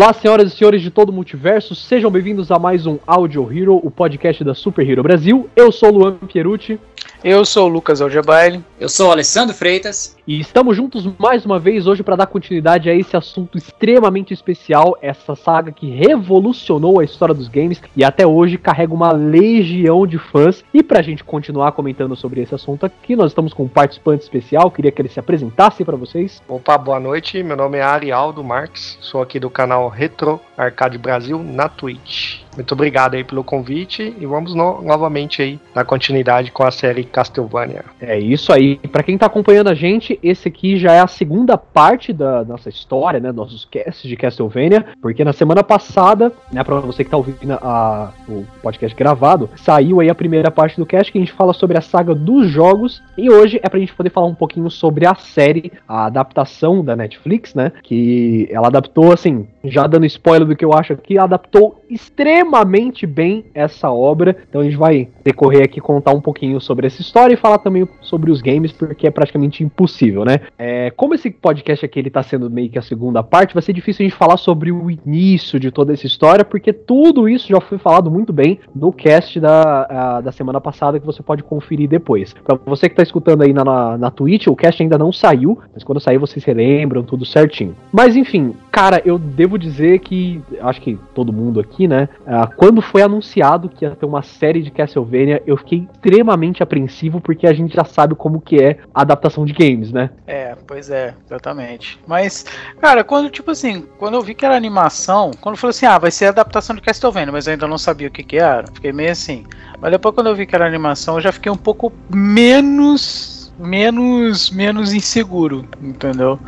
[0.00, 3.76] Olá, senhoras e senhores de todo o multiverso, sejam bem-vindos a mais um Audio Hero,
[3.76, 5.50] o podcast da Super Hero Brasil.
[5.54, 6.80] Eu sou o Luan Pierucci.
[7.22, 8.64] Eu sou o Lucas Algebaile.
[8.80, 10.16] Eu sou o Alessandro Freitas.
[10.26, 14.96] E estamos juntos mais uma vez hoje para dar continuidade a esse assunto extremamente especial,
[15.02, 20.16] essa saga que revolucionou a história dos games e até hoje carrega uma legião de
[20.16, 20.64] fãs.
[20.72, 24.70] E pra gente continuar comentando sobre esse assunto aqui, nós estamos com um participante especial,
[24.70, 26.42] queria que ele se apresentasse para vocês.
[26.48, 31.42] Opa, boa noite, meu nome é Arialdo Marques, sou aqui do canal Retro Arcade Brasil
[31.42, 32.40] na Twitch.
[32.54, 37.04] Muito obrigado aí pelo convite e vamos no, novamente aí dar continuidade com a série
[37.04, 37.84] Castlevania.
[38.00, 38.76] É isso aí.
[38.90, 42.68] Para quem tá acompanhando a gente, esse aqui já é a segunda parte da nossa
[42.68, 47.16] história, né, nossos casts de Castlevania, porque na semana passada, né, para você que tá
[47.16, 51.32] ouvindo a, o podcast gravado, saiu aí a primeira parte do cast que a gente
[51.32, 54.68] fala sobre a saga dos jogos e hoje é pra gente poder falar um pouquinho
[54.70, 60.46] sobre a série, a adaptação da Netflix, né, que ela adaptou assim, já dando spoiler
[60.50, 64.36] do que eu acho aqui, adaptou extremamente bem essa obra.
[64.48, 67.88] Então a gente vai decorrer aqui contar um pouquinho sobre essa história e falar também
[68.00, 70.40] sobre os games, porque é praticamente impossível, né?
[70.58, 73.72] É, como esse podcast aqui ele tá sendo meio que a segunda parte, vai ser
[73.72, 77.60] difícil a gente falar sobre o início de toda essa história, porque tudo isso já
[77.60, 81.88] foi falado muito bem no cast da, a, da semana passada que você pode conferir
[81.88, 82.34] depois.
[82.44, 85.58] Para você que tá escutando aí na, na, na Twitch, o cast ainda não saiu,
[85.72, 87.74] mas quando sair vocês se lembram tudo certinho.
[87.92, 92.08] Mas enfim, cara, eu devo dizer que acho que todo mundo aqui, né?
[92.20, 97.20] Uh, quando foi anunciado que ia ter uma série de Castlevania, eu fiquei extremamente apreensivo
[97.20, 100.10] porque a gente já sabe como que é a adaptação de games, né?
[100.26, 101.98] É, pois é, exatamente.
[102.06, 102.44] Mas,
[102.80, 106.10] cara, quando, tipo assim, quando eu vi que era animação, quando falou assim, ah, vai
[106.10, 108.92] ser a adaptação de Castlevania, mas eu ainda não sabia o que que era, fiquei
[108.92, 109.44] meio assim.
[109.80, 114.50] Mas depois quando eu vi que era animação, eu já fiquei um pouco menos, menos,
[114.50, 116.38] menos inseguro, entendeu?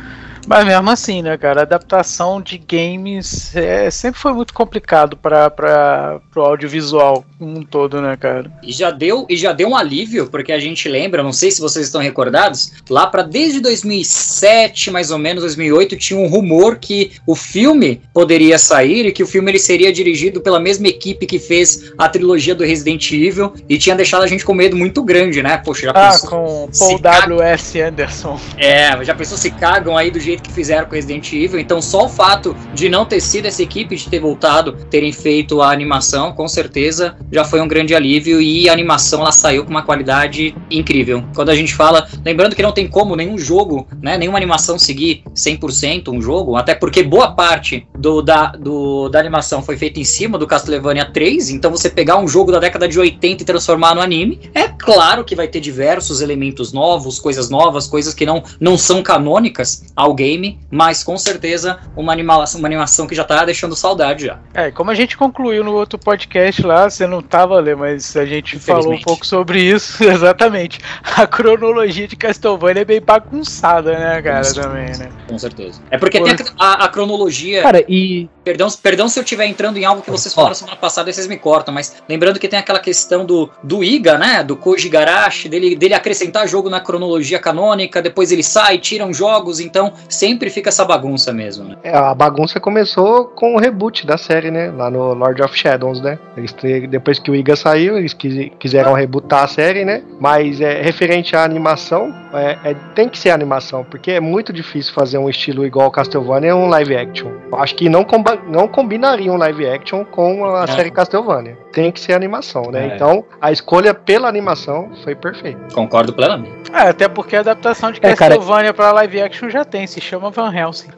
[0.47, 6.19] Mas mesmo assim, né, cara, a adaptação de games é, sempre foi muito complicado para
[6.35, 8.51] o audiovisual como um todo, né, cara?
[8.61, 11.61] E já deu e já deu um alívio, porque a gente lembra, não sei se
[11.61, 17.11] vocês estão recordados, lá para desde 2007, mais ou menos 2008, tinha um rumor que
[17.25, 21.39] o filme poderia sair e que o filme ele seria dirigido pela mesma equipe que
[21.39, 25.43] fez a trilogia do Resident Evil e tinha deixado a gente com medo muito grande,
[25.43, 25.57] né?
[25.57, 27.81] Poxa, já ah, pensou, com Paul W.S.
[27.81, 28.39] Anderson.
[28.57, 31.59] É, já pensou se cagam aí do jeito jeito que fizeram com Resident Evil.
[31.59, 35.61] Então, só o fato de não ter sido essa equipe de ter voltado, terem feito
[35.61, 38.41] a animação, com certeza já foi um grande alívio.
[38.41, 41.23] E a animação ela saiu com uma qualidade incrível.
[41.35, 45.23] Quando a gente fala, lembrando que não tem como nenhum jogo, né, nenhuma animação seguir
[45.35, 50.03] 100% um jogo, até porque boa parte do, da, do, da animação foi feita em
[50.03, 51.49] cima do Castlevania 3.
[51.51, 55.23] Então, você pegar um jogo da década de 80 e transformar no anime, é claro
[55.23, 60.13] que vai ter diversos elementos novos, coisas novas, coisas que não, não são canônicas ao
[60.23, 64.39] game, mas com certeza uma animação, uma animação que já tá deixando saudade já.
[64.53, 68.25] É, como a gente concluiu no outro podcast lá, você não tava ali, mas a
[68.25, 70.79] gente falou um pouco sobre isso, exatamente.
[71.03, 75.09] A cronologia de Castlevania é bem bagunçada, né, cara, com também, né?
[75.27, 75.81] Com certeza.
[75.91, 76.33] É porque Por...
[76.33, 77.61] tem a, a, cronologia.
[77.61, 78.29] Cara, e.
[78.43, 81.27] Perdão, perdão se eu estiver entrando em algo que vocês falaram semana passada e vocês
[81.27, 84.43] me cortam, mas lembrando que tem aquela questão do, do Iga, né?
[84.43, 89.59] Do Koji Garashi, dele, dele acrescentar jogo na cronologia canônica, depois ele sai, tiram jogos,
[89.59, 91.77] então sempre fica essa bagunça mesmo, né?
[91.83, 94.71] É, a bagunça começou com o reboot da série, né?
[94.71, 96.17] Lá no Lord of Shadows, né?
[96.37, 96.55] Eles,
[96.89, 100.03] depois que o Iga saiu, eles quis, quiseram rebootar a série, né?
[100.19, 104.93] Mas é, referente à animação, é, é, tem que ser animação, porque é muito difícil
[104.93, 107.31] fazer um estilo igual Castlevania um live action.
[107.53, 108.05] Acho que não,
[108.47, 110.67] não combinaria um live action com a é.
[110.67, 111.62] série Castlevania.
[111.73, 112.87] Tem que ser animação, né?
[112.91, 112.95] É.
[112.95, 115.59] Então, a escolha pela animação foi perfeita.
[115.73, 116.71] Concordo plenamente.
[116.71, 120.29] É, até porque a adaptação de Castlevania é, para live action já tem, se chama
[120.29, 120.89] Van Helsing.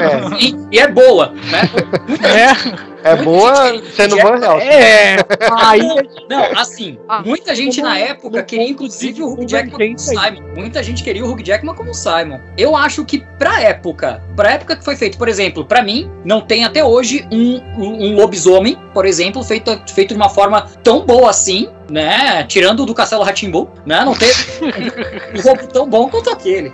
[0.00, 0.24] é.
[0.44, 1.62] E, e, é boa, né?
[2.88, 2.93] É.
[3.04, 4.66] É boa sendo Van Helsing.
[4.66, 5.16] É.
[5.60, 5.82] Aí,
[6.28, 10.42] não, assim, ah, muita gente na época queria inclusive o Hugh Jackman como Simon.
[10.56, 12.40] Muita gente queria o Hugh Jackman como Simon.
[12.56, 16.40] Eu acho que pra época, pra época que foi feito, por exemplo, pra mim, não
[16.40, 21.28] tem até hoje um, um, lobisomem, por exemplo, feito, feito de uma forma tão boa
[21.28, 22.44] assim, né?
[22.44, 24.02] Tirando do Castelo Ratimbu, né?
[24.02, 24.34] Não teve
[25.38, 26.72] um jogo tão bom quanto aquele.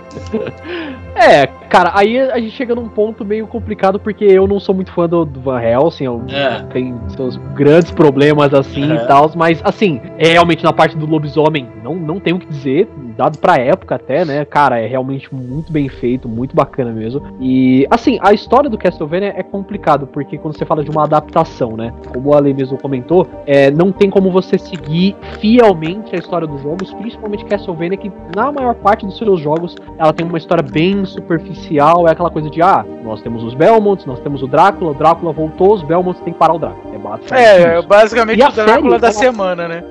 [1.15, 4.91] É, cara, aí a gente chega num ponto meio complicado porque eu não sou muito
[4.93, 6.63] fã do, do Van Helsing, É.
[6.71, 8.95] tem seus grandes problemas assim É.
[8.95, 12.45] e tal, mas assim, é realmente na parte do lobisomem, não, não tenho o que
[12.47, 12.87] dizer,
[13.17, 17.21] dado pra época até, né, cara, é realmente muito bem feito, muito bacana mesmo.
[17.39, 21.75] E assim, a história do Castlevania é complicado, porque quando você fala de uma adaptação,
[21.75, 26.47] né, como a Ale mesmo comentou, é, não tem como você seguir fielmente a história
[26.47, 30.63] dos jogos, principalmente Castlevania, que na maior parte dos seus jogos ela tem uma história
[30.63, 34.91] bem superficial, é aquela coisa de, ah, nós temos os Belmonts, nós temos o Drácula,
[34.91, 36.95] o Drácula voltou, os Belmonts tem que parar o Drácula.
[36.95, 37.33] É basicamente
[37.65, 37.87] É, isso.
[37.87, 39.83] basicamente o Drácula série, da ela- semana, né?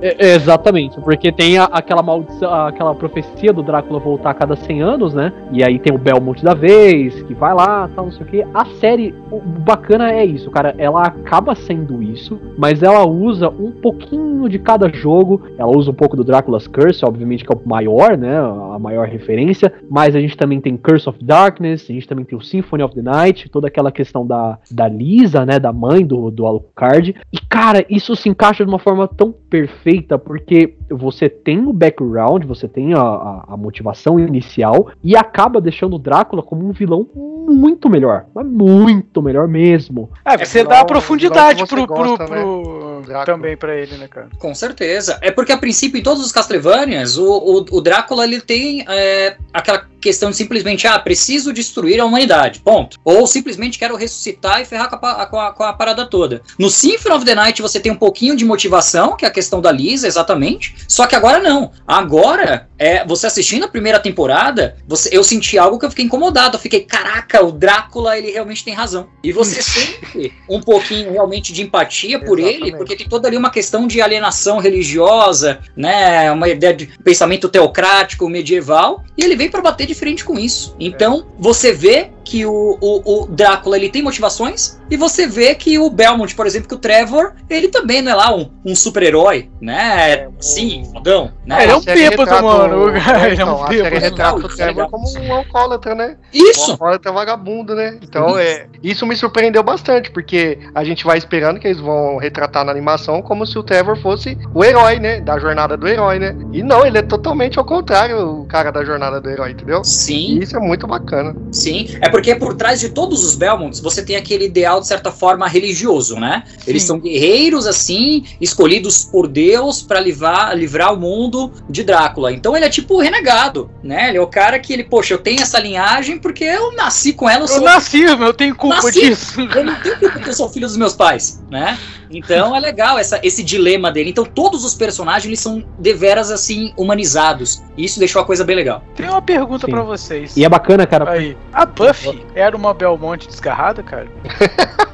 [0.00, 4.56] É, é, exatamente, porque tem a- aquela maldição, aquela profecia do Drácula voltar a cada
[4.56, 5.32] 100 anos, né?
[5.52, 8.46] E aí tem o Belmont da vez, que vai lá, tal, não sei o que.
[8.54, 10.74] A série, o bacana é isso, cara.
[10.78, 15.42] Ela acaba sendo isso, mas ela usa um pouquinho de cada jogo.
[15.58, 18.38] Ela usa um pouco do Drácula's Curse, obviamente que é o maior, né?
[18.38, 19.72] A maior referência.
[19.88, 22.94] Mas a gente também tem Curse of Darkness, a gente também tem o Symphony of
[22.94, 25.58] the Night, toda aquela questão da, da Lisa, né?
[25.58, 27.14] Da mãe do, do Alucard.
[27.32, 32.44] E, cara, isso se encaixa de uma forma tão perfeita, porque você tem o background,
[32.44, 37.06] você tem a, a, a motivação inicial, e acaba deixando o Drácula como um vilão
[37.14, 38.26] muito melhor.
[38.34, 40.10] Mas muito melhor mesmo.
[40.24, 43.24] É, você vilão- dá profundidade pro, gosta, pro- Drácula.
[43.24, 44.28] também pra ele, né, cara?
[44.38, 45.18] Com certeza.
[45.20, 49.36] É porque, a princípio, em todos os Castlevanias, o, o, o Drácula ele tem é,
[49.52, 52.98] aquela から questão de simplesmente, ah, preciso destruir a humanidade, ponto.
[53.04, 56.42] Ou simplesmente quero ressuscitar e ferrar com a, com a- com a parada toda.
[56.58, 59.60] No Symphony of the Night você tem um pouquinho de motivação, que é a questão
[59.60, 60.74] da Lisa, exatamente.
[60.88, 61.70] Só que agora não.
[61.86, 66.56] Agora, é, você assistindo a primeira temporada, você, eu senti algo que eu fiquei incomodado.
[66.56, 69.08] Eu fiquei, caraca, o Drácula, ele realmente tem razão.
[69.22, 72.76] E você sente um pouquinho realmente de empatia por ele, Exatamente.
[72.78, 76.30] porque tem toda ali uma questão de alienação religiosa, né?
[76.32, 80.74] Uma ideia de pensamento teocrático medieval, e ele vem pra bater de frente com isso.
[80.78, 85.78] Então, você vê que o, o, o Drácula ele tem motivações, e você vê que
[85.80, 89.50] o Belmont, por exemplo, que o Trevor, ele também não é lá um, um super-herói,
[89.60, 90.12] né?
[90.12, 91.64] É, Sim, fodão, né?
[91.64, 92.76] ele é um bêbado, mano.
[92.84, 94.00] o- O cara, ele é um então, a série bêbado.
[94.04, 96.16] retrata o Trevor como um alcoólatra, né?
[96.32, 96.70] Um Isso!
[96.70, 97.98] alcoólatra vagabundo, né?
[98.02, 102.64] Então, é, isso me surpreendeu bastante, porque a gente vai esperando que eles vão retratar
[102.64, 105.20] na animação como se o Trevor fosse o herói, né?
[105.20, 106.36] Da jornada do herói, né?
[106.52, 109.82] E não, ele é totalmente ao contrário, o cara da jornada do herói, entendeu?
[109.82, 110.36] Sim.
[110.38, 111.34] E isso é muito bacana.
[111.50, 115.10] Sim, é porque por trás de todos os Belmonts você tem aquele ideal, de certa
[115.10, 116.44] forma, religioso, né?
[116.66, 116.88] Eles Sim.
[116.88, 122.32] são guerreiros, assim, escolhidos por Deus pra livrar, livrar o mundo de Drácula.
[122.32, 124.08] Então ele é tipo o renegado, né?
[124.08, 127.28] Ele é o cara que ele, poxa, eu tenho essa linhagem porque eu nasci com
[127.28, 127.64] ela, eu Eu sou.
[127.64, 128.92] nasci, meu, eu tenho culpa Nasci.
[129.00, 129.40] disso.
[129.40, 131.78] Eu não tenho culpa que eu sou filho dos meus pais, né?
[132.10, 134.10] Então é legal essa, esse dilema dele.
[134.10, 137.62] Então todos os personagens eles são deveras assim humanizados.
[137.76, 138.82] E isso deixou a coisa bem legal.
[138.96, 140.36] Tem uma pergunta pra vocês.
[140.36, 141.10] E é bacana, cara.
[141.10, 144.08] Aí, a Buffy era uma Belmonte desgarrada, cara?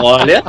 [0.00, 0.42] Olha,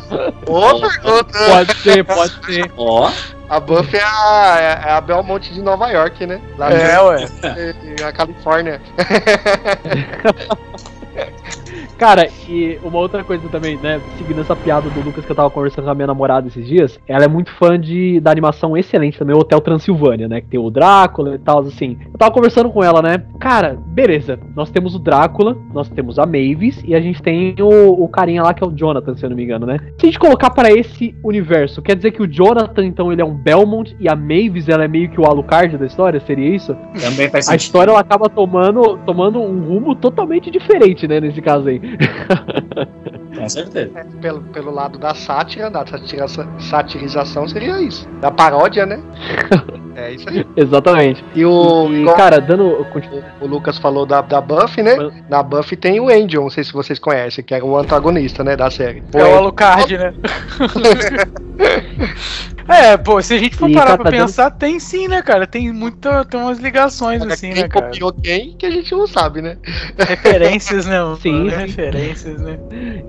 [0.47, 1.39] Ô, pergunta!
[1.47, 2.71] Pode ser, pode ser.
[2.77, 3.11] ó.
[3.49, 4.57] A Buffy é a,
[4.87, 6.39] é a Belmonte de Nova York, né?
[6.57, 7.25] Lá É, ué.
[8.01, 8.81] na Califórnia.
[11.97, 14.01] Cara, e uma outra coisa também, né?
[14.17, 16.99] Seguindo essa piada do Lucas que eu tava conversando com a minha namorada esses dias,
[17.07, 20.41] ela é muito fã de, da animação excelente também, o Hotel Transilvânia, né?
[20.41, 21.97] Que tem o Drácula e tal, assim.
[22.11, 23.23] Eu tava conversando com ela, né?
[23.39, 24.39] Cara, beleza.
[24.55, 28.43] Nós temos o Drácula, nós temos a Mavis e a gente tem o, o carinha
[28.43, 29.77] lá que é o Jonathan, se eu não me engano, né?
[29.97, 33.25] Se a gente colocar pra esse universo, quer dizer que o Jonathan, então, ele é
[33.25, 36.19] um Belmont e a Mavis, ela é meio que o Alucard da história?
[36.19, 36.75] Seria isso?
[37.01, 37.59] Também faz A sentido.
[37.61, 41.79] história ela acaba tomando, tomando um rumo totalmente diferente, né, nesse caso aí.
[43.37, 43.91] Com certeza.
[43.99, 46.25] É, pelo, pelo lado da sátira, da satira,
[46.59, 48.07] satirização, seria isso.
[48.21, 49.01] Da paródia, né?
[49.95, 50.45] É isso aí.
[50.57, 51.23] Exatamente.
[51.35, 52.85] E o, E, igual cara, dando.
[53.41, 54.95] o Lucas falou da, da Buffy, né?
[55.29, 58.55] Na Buffy tem o Angel, não sei se vocês conhecem, que era o antagonista, né,
[58.55, 59.03] da série.
[59.13, 60.13] É o Alucard, né?
[62.67, 65.21] é, pô, se a gente for E, parar pra tá dando- pensar, tem sim, né,
[65.21, 65.45] cara?
[65.45, 66.23] Tem muita.
[66.25, 67.87] Tem umas ligações assim, quem né, cara?
[67.87, 69.57] copiou quem que a gente não sabe, né?
[69.97, 71.01] Referências, né?
[71.01, 71.15] mano?
[71.17, 71.55] Sim, sim.
[71.55, 72.57] Referências, né?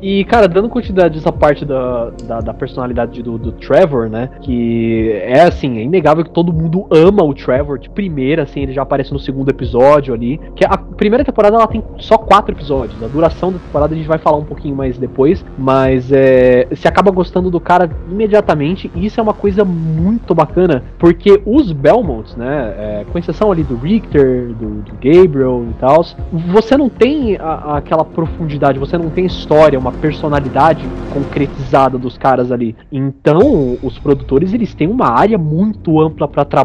[0.02, 4.28] E, cara, dando continuidade dessa parte da, da, da personalidade do, do Trevor, né?
[4.42, 8.60] Que é assim, é inegável que todo mundo mundo ama o Trevor de primeira, assim,
[8.60, 10.40] ele já aparece no segundo episódio ali.
[10.56, 13.02] Que a primeira temporada ela tem só quatro episódios.
[13.02, 16.88] A duração da temporada a gente vai falar um pouquinho mais depois, mas é, se
[16.88, 22.34] acaba gostando do cara imediatamente, e isso é uma coisa muito bacana, porque os Belmonts,
[22.36, 27.36] né, é, com exceção ali do Richter, do, do Gabriel e tal, você não tem
[27.36, 32.74] a, aquela profundidade, você não tem história, uma personalidade concretizada dos caras ali.
[32.90, 36.63] Então, os produtores eles têm uma área muito ampla para trabalhar.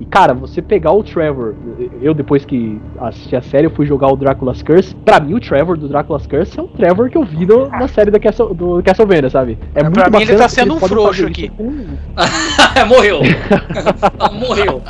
[0.00, 1.54] E cara, você pegar o Trevor,
[2.00, 4.94] eu depois que assisti a série, eu fui jogar o Dracula's Curse.
[4.96, 7.88] Para mim, o Trevor do Dracula's Curse é um Trevor que eu vi no, na
[7.88, 9.58] série da Castle, do Castlevania, sabe?
[9.74, 11.48] É, é muito pra mim ele tá sendo um frouxo aqui.
[11.48, 11.64] Com...
[12.88, 13.20] Morreu.
[14.38, 14.82] Morreu.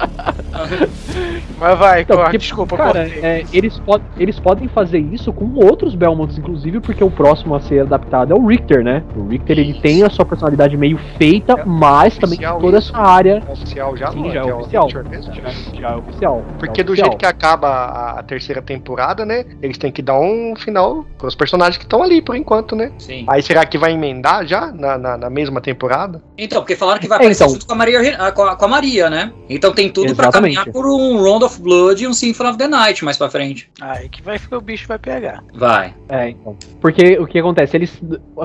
[1.58, 5.94] Mas vai, então, porque, desculpa, cara, é, eles, pod eles podem fazer isso com outros
[5.94, 9.02] Belmonts, inclusive, porque o próximo a ser adaptado é o Richter, né?
[9.16, 12.78] O Richter ele tem a sua personalidade meio feita, é, mas é também tem toda
[12.78, 13.42] essa área.
[13.46, 14.88] É oficial já, Sim, já é, é oficial.
[14.90, 16.44] Já, é oficial.
[16.58, 19.44] Porque é do jeito que acaba a, a, terceira temporada, né?
[19.62, 22.92] Eles têm que dar um final pros personagens que estão ali por enquanto, né?
[22.98, 23.24] Sim.
[23.28, 26.22] Aí será que vai emendar já na, na, na mesma temporada?
[26.36, 28.68] Então, porque falaram que vai aparecer então, junto com a Maria, com a, com a
[28.68, 29.32] Maria, né?
[29.48, 32.68] Então tem tudo para caminhar por um Round of Blood e um Symphony of the
[32.68, 33.70] Night mais pra frente.
[33.80, 35.42] Aí que vai ficar o bicho vai pegar.
[35.54, 35.94] Vai.
[36.08, 36.56] É, então.
[36.80, 37.76] Porque o que acontece?
[37.76, 38.00] Eles.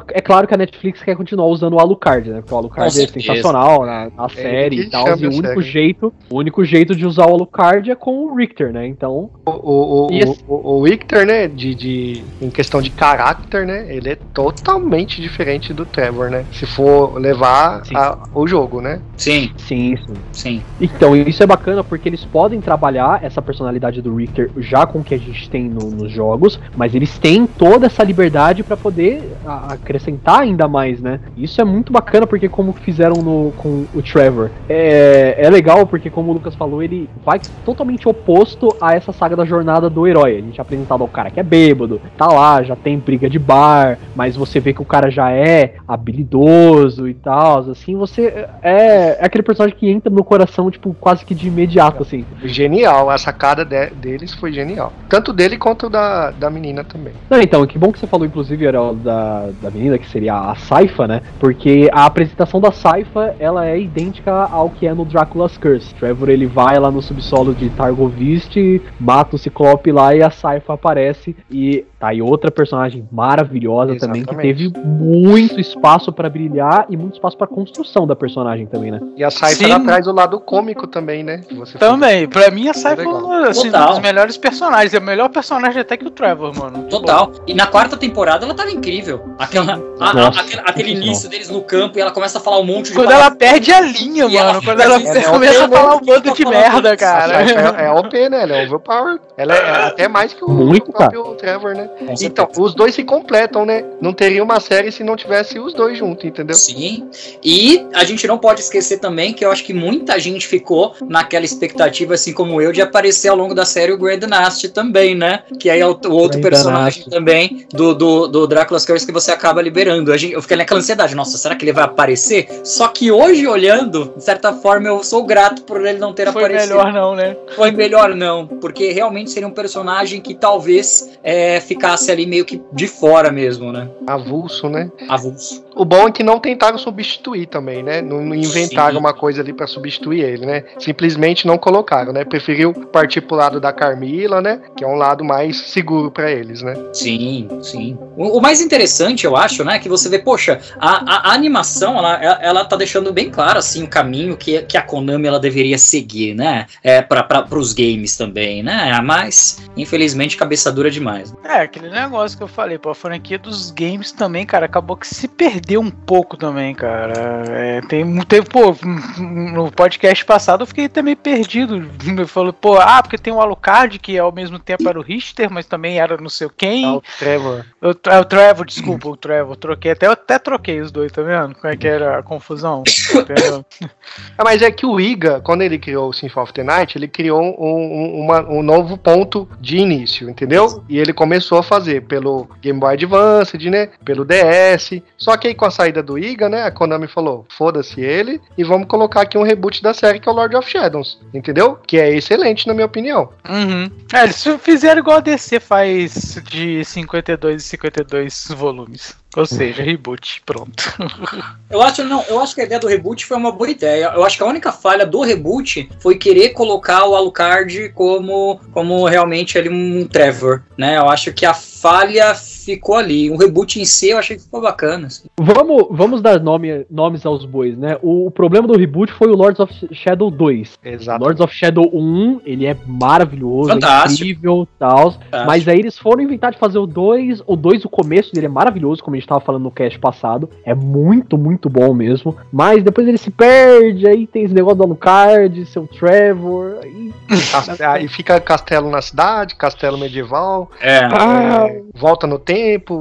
[0.10, 2.42] É claro que a Netflix quer continuar usando o Alucard, né?
[2.42, 5.08] Porque o Alucard é sensacional na, na é, série e tal.
[5.18, 5.93] E o único série.
[5.94, 6.14] Jeito.
[6.30, 8.88] O único jeito de usar o Alucard é com o Richter, né?
[8.88, 9.30] Então.
[9.46, 11.48] O, o, o, o, o Richter, né?
[11.48, 13.86] De, de, em questão de caráter, né?
[13.90, 16.46] Ele é totalmente diferente do Trevor, né?
[16.52, 19.00] Se for levar a, o jogo, né?
[19.16, 19.52] Sim.
[19.58, 20.14] Sim, sim.
[20.32, 20.62] Sim.
[20.82, 25.04] Então, isso é bacana porque eles podem trabalhar essa personalidade do Richter já com o
[25.04, 29.22] que a gente tem no, nos jogos, mas eles têm toda essa liberdade para poder
[29.46, 31.20] acrescentar ainda mais, né?
[31.38, 34.50] Isso é muito bacana porque como fizeram no, com o Trevor.
[34.68, 39.36] É, é legal porque como o Lucas falou, ele vai totalmente oposto a essa saga
[39.36, 40.38] da jornada do herói.
[40.38, 43.40] A gente é apresentado ao cara que é bêbado, tá lá, já tem briga de
[43.40, 49.18] bar, mas você vê que o cara já é habilidoso e tal, assim, você é,
[49.20, 52.26] é aquele personagem que entra no coração, tipo, quase que de imediato, assim.
[52.44, 54.94] Genial, a sacada de, deles foi genial.
[55.10, 57.14] Tanto dele quanto da, da menina também.
[57.30, 60.56] Não, então, que bom que você falou, inclusive, era da, da menina, que seria a
[60.56, 61.22] Saifa, né?
[61.40, 65.96] Porque a apresentação da Saifa, ela é idêntica ao que é no Dracula's Curse.
[65.96, 70.74] Trevor, ele vai lá no subsolo de Targovist, mata o Ciclope lá e a Saifa
[70.74, 71.34] aparece.
[71.50, 74.26] E tá aí outra personagem maravilhosa Exatamente.
[74.26, 78.92] também, que teve muito espaço para brilhar e muito espaço para construção da personagem também,
[78.92, 79.00] né?
[79.16, 81.42] E a Saifa ela traz o lado cômico também, né?
[81.80, 84.94] também, pra mim a Saifa é assim, um dos melhores personagens.
[84.94, 86.84] É o melhor personagem até que o Trevor, mano.
[86.90, 87.32] Total.
[87.48, 89.34] E na quarta temporada ela tava incrível.
[89.40, 92.66] Aquela, a, Nossa, aquele, aquele início deles no campo e ela começa a falar um
[92.66, 94.38] monte de Quando ela perde a linha, mano.
[94.38, 97.44] Ela, quando ela é, começa a falar um bando de merda, cara.
[97.44, 98.44] É, é OP, né?
[98.44, 99.20] Ela é overpower.
[99.38, 101.24] Ela é até mais que o, Muito, o próprio.
[101.36, 101.90] Trevor, né?
[102.22, 103.84] Então, os dois se completam, né?
[104.00, 106.56] Não teria uma série se não tivesse os dois juntos, entendeu?
[106.56, 107.10] Sim.
[107.44, 111.46] E a gente não pode esquecer também que eu acho que muita gente ficou naquela
[111.46, 115.44] expectativa, assim como eu, de aparecer ao longo da série o Grand Dynasty também, né?
[115.60, 119.12] Que aí é o, o outro Grand personagem também do, do, do Drácula's Curse que
[119.12, 120.12] você acaba liberando.
[120.12, 122.48] A gente, eu fiquei naquela ansiedade, nossa, será que ele vai aparecer?
[122.64, 126.44] Só que hoje, olhando, de certa forma, eu sou grato por ele não ter Foi
[126.44, 126.76] aparecido.
[126.76, 127.38] Foi melhor não, né?
[127.56, 132.62] Foi melhor não, porque realmente seria um personagem que talvez é, ficasse ali meio que
[132.72, 133.90] de fora mesmo, né?
[134.08, 134.92] Avulso, né?
[135.08, 135.64] Avulso.
[135.76, 138.02] O bom é que não tentaram substituir também, né?
[138.02, 139.00] Não, não inventaram Sim.
[139.00, 140.64] uma coisa ali para substituir ele, né?
[140.80, 142.24] Simplesmente não colocaram, né?
[142.24, 144.62] Preferiu partir pro lado da Carmila, né?
[144.78, 146.76] Que é um lado mais seguro para eles, né?
[146.94, 147.98] Sim, sim.
[148.16, 149.80] O, o, mais interessante, eu acho, né?
[149.80, 153.84] Que você vê, poxa, a, a, a animação, ela, ela tá deixando bem claro, assim,
[153.84, 156.66] o caminho que, que a Konami ela deveria seguir, né?
[156.84, 159.00] É, para os games também, né?
[159.04, 161.34] Mas, infelizmente, cabeça dura demais.
[161.44, 165.08] É, aquele negócio que eu falei, pô, a franquia dos games também, cara, acabou que
[165.08, 167.14] se perdeu um pouco também, cara.
[167.50, 168.76] É, tem muito tempo, pô,
[169.18, 171.84] no podcast passado eu fiquei também perdido.
[172.24, 175.52] Eu falei, pô, ah, porque tem o Alucard, que ao mesmo tempo era o Richter,
[175.52, 176.86] mas também era não sei quem.
[176.86, 177.66] É o Trevor.
[177.82, 179.56] O, é o Trevor, desculpa, o Trevor.
[179.56, 181.56] Troquei, até, eu até troquei os dois, tá vendo?
[181.56, 182.84] Como é que era a confusão?
[184.38, 187.08] é, mas é que o Iga, quando ele criou o Symphony of the Night, ele
[187.08, 190.84] criou um, um, uma, um novo ponto de início, entendeu?
[190.90, 193.90] E ele começou a fazer pelo Game Boy Advance, né?
[194.04, 195.02] Pelo DS.
[195.18, 196.64] Só que aí com a saída do Iga, né?
[196.64, 200.32] A Konami falou: foda-se ele e vamos colocar aqui um reboot da série que é
[200.32, 201.78] o Lord of Shadows, entendeu?
[201.88, 203.30] Que é excelente, na minha opinião.
[203.48, 203.90] Uhum.
[204.14, 209.23] É, eles fizeram igual a DC faz de 52 e 52 volumes.
[209.36, 210.84] Ou seja, reboot, pronto.
[211.70, 214.12] Eu acho, não, eu acho que a ideia do reboot foi uma boa ideia.
[214.14, 219.06] Eu acho que a única falha do reboot foi querer colocar o Alucard como, como
[219.08, 220.98] realmente ali um Trevor, né?
[220.98, 223.30] Eu acho que a falha ficou ali.
[223.30, 225.08] O reboot em si eu achei que ficou bacana.
[225.08, 225.28] Assim.
[225.38, 227.98] Vamos, vamos dar nome, nomes aos bois, né?
[228.02, 230.80] O, o, problema do reboot foi o Lords of Shadow 2.
[230.84, 231.24] Exato.
[231.24, 234.24] Lords of Shadow 1, ele é maravilhoso, é Fantástico.
[234.24, 235.16] incrível tal.
[235.46, 237.44] Mas aí eles foram inventar de fazer o 2.
[237.46, 240.50] O 2, o começo dele é maravilhoso, como a gente tava falando no cast passado.
[240.66, 242.36] É muito, muito bom mesmo.
[242.52, 246.78] Mas depois ele se perde, aí tem esse negócio do Alucard, seu Trevor.
[246.84, 247.14] Aí...
[247.88, 250.70] aí fica castelo na cidade, castelo medieval.
[250.82, 251.00] É.
[251.06, 251.68] Ah.
[251.68, 252.53] é volta no tempo,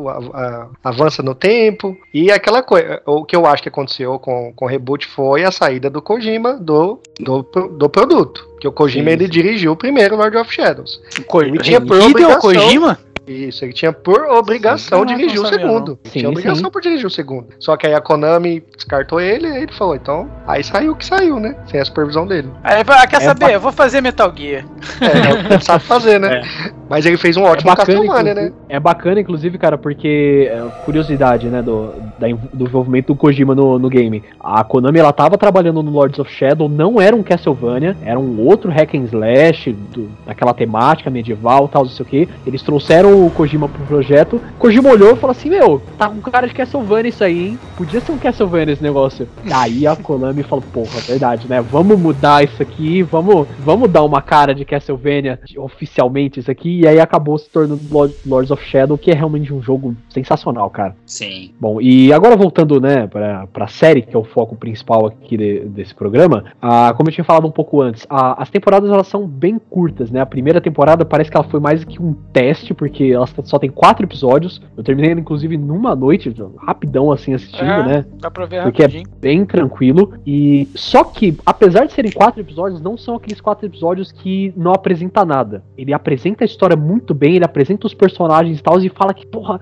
[0.09, 1.97] a, a, avança no tempo.
[2.13, 3.03] E aquela coisa.
[3.07, 6.55] O que eu acho que aconteceu com, com o reboot foi a saída do Kojima
[6.55, 8.49] do, do, do produto.
[8.61, 9.23] Que o Kojima sim, sim.
[9.23, 11.01] ele dirigiu o primeiro Lord of Shadows.
[11.29, 12.99] O ele tinha por obrigação, Kojima?
[13.27, 15.99] Isso, ele tinha por obrigação sim, dirigir o segundo.
[16.05, 16.71] Sim, tinha obrigação sim.
[16.71, 17.49] por dirigir o segundo.
[17.59, 21.05] Só que aí a Konami descartou ele e ele falou, então, aí saiu o que
[21.05, 21.57] saiu, né?
[21.71, 22.51] Sem a supervisão dele.
[22.65, 23.55] Aí, ah, quer é saber?
[23.55, 24.65] Eu vou fazer Metal Gear.
[25.01, 26.41] É, é o que ele sabe fazer, né?
[26.41, 26.73] É.
[26.93, 28.53] Mas ele fez um ótimo é bacana, Castlevania, né?
[28.69, 33.79] É bacana, inclusive, cara, porque é, curiosidade, né, do, da, do envolvimento do Kojima no,
[33.79, 34.23] no game.
[34.39, 38.39] A Konami, ela tava trabalhando no Lords of Shadow, não era um Castlevania, era um
[38.39, 42.29] outro hack and slash, do, daquela temática medieval, tal, não sei o que.
[42.47, 44.39] Eles trouxeram o Kojima pro projeto.
[44.59, 47.59] Kojima olhou e falou assim: Meu, tá com cara de Castlevania isso aí, hein?
[47.75, 49.27] Podia ser um Castlevania esse negócio.
[49.51, 51.63] Aí a Konami falou: Porra, verdade, né?
[51.63, 56.82] Vamos mudar isso aqui, vamos, vamos dar uma cara de Castlevania oficialmente isso aqui.
[56.83, 57.81] E aí acabou se tornando
[58.27, 60.97] Lords of Shadow, que é realmente um jogo sensacional, cara.
[61.07, 61.53] Sim.
[61.61, 65.61] Bom, e agora voltando, né, pra, pra série, que é o foco principal aqui de,
[65.61, 69.29] desse programa, ah, como eu tinha falado um pouco antes, a, as temporadas elas são
[69.29, 70.21] bem curtas, né?
[70.21, 73.71] A primeira temporada parece que ela foi mais que um teste, porque elas só tem
[73.71, 74.61] quatro episódios.
[74.77, 78.07] Eu terminei, inclusive, numa noite, rapidão assim, assistindo, é, né?
[78.19, 79.07] Dá pra ver Porque rapidinho.
[79.09, 80.15] é bem tranquilo.
[80.27, 84.73] E só que, apesar de serem quatro episódios, não são aqueles quatro episódios que não
[84.73, 85.63] apresenta nada.
[85.79, 89.27] Ele apresenta a história muito bem, ele apresenta os personagens e tal, e fala que,
[89.27, 89.61] porra,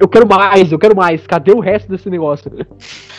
[0.00, 1.26] eu quero mais, eu quero mais.
[1.26, 2.50] Cadê o resto desse negócio?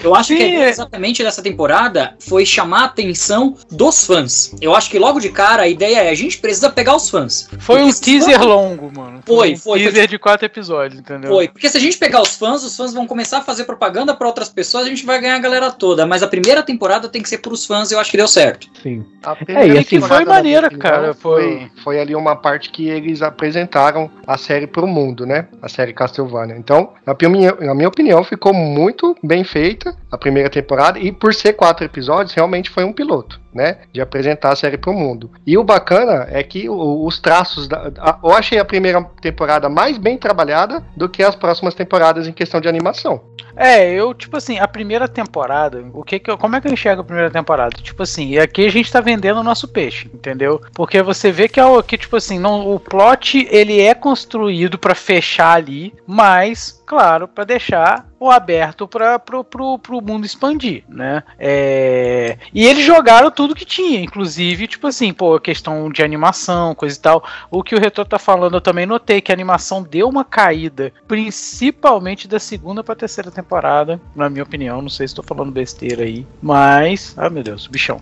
[0.04, 0.38] Eu acho Sim.
[0.38, 4.56] que exatamente dessa temporada foi chamar a atenção dos fãs.
[4.62, 7.50] Eu acho que logo de cara a ideia é a gente precisa pegar os fãs.
[7.58, 8.46] Foi um teaser fãs...
[8.46, 9.24] longo, mano.
[9.26, 9.80] Foi, foi foi.
[9.80, 11.32] Teaser de quatro episódios, entendeu?
[11.32, 11.48] Foi.
[11.48, 14.28] Porque se a gente pegar os fãs, os fãs vão começar a fazer propaganda para
[14.28, 16.06] outras pessoas, a gente vai ganhar a galera toda.
[16.06, 18.68] Mas a primeira temporada tem que ser pros fãs e eu acho que deu certo.
[18.82, 19.06] Sim.
[19.48, 21.14] é, e assim, foi maneira, cara.
[21.14, 21.70] Foi...
[21.84, 25.48] foi ali uma parte que eles apresentaram a série pro mundo, né?
[25.62, 26.58] A série Castlevania.
[26.58, 31.00] Então, na minha, na minha opinião, ficou muito bem feita a primeira temporada.
[31.00, 33.80] E por ser quatro episódios, realmente foi um piloto né?
[33.92, 35.32] De apresentar a série pro mundo.
[35.46, 37.68] E o bacana é que o, os traços.
[37.68, 42.28] Da, a, eu achei a primeira temporada mais bem trabalhada do que as próximas temporadas
[42.28, 43.22] em questão de animação.
[43.56, 46.74] É, eu, tipo assim, a primeira temporada, o que que eu, como é que eu
[46.74, 47.76] enxergo a primeira temporada?
[47.82, 50.62] Tipo assim, aqui a gente tá vendendo o nosso peixe, entendeu?
[50.76, 54.94] Porque você vê que, é, que tipo assim, não, o plot, ele é construído para
[54.94, 61.24] fechar ali, mas, claro, para deixar o aberto para pro mundo expandir, né?
[61.38, 62.38] É...
[62.54, 67.00] E eles jogaram tudo que tinha, inclusive, tipo assim, pô, questão de animação, coisa e
[67.00, 67.24] tal.
[67.52, 70.92] O que o Retor tá falando, eu também notei que a animação deu uma caída,
[71.08, 74.82] principalmente da segunda pra terceira temporada, na minha opinião.
[74.82, 77.14] Não sei se tô falando besteira aí, mas.
[77.18, 78.02] Ah, meu Deus, bichão.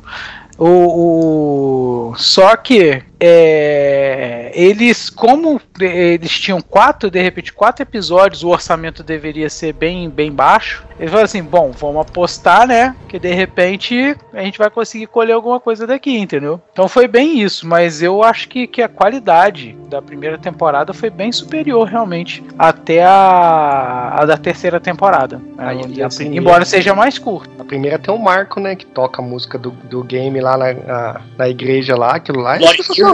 [0.57, 8.49] O, o, só que é, eles, como eles tinham quatro, de repente, quatro episódios, o
[8.49, 10.85] orçamento deveria ser bem, bem baixo.
[10.99, 12.95] Eles falaram assim: bom, vamos apostar, né?
[13.09, 16.61] Que de repente a gente vai conseguir colher alguma coisa daqui, entendeu?
[16.71, 21.09] Então foi bem isso, mas eu acho que, que a qualidade da primeira temporada foi
[21.09, 25.41] bem superior, realmente, até a, a da terceira temporada.
[25.57, 27.49] Aí, assim, primeira, embora seja mais curta.
[27.59, 28.75] A primeira tem um marco, né?
[28.75, 32.55] Que toca a música do, do game lá na, na, na igreja lá, aquilo lá
[32.55, 32.59] é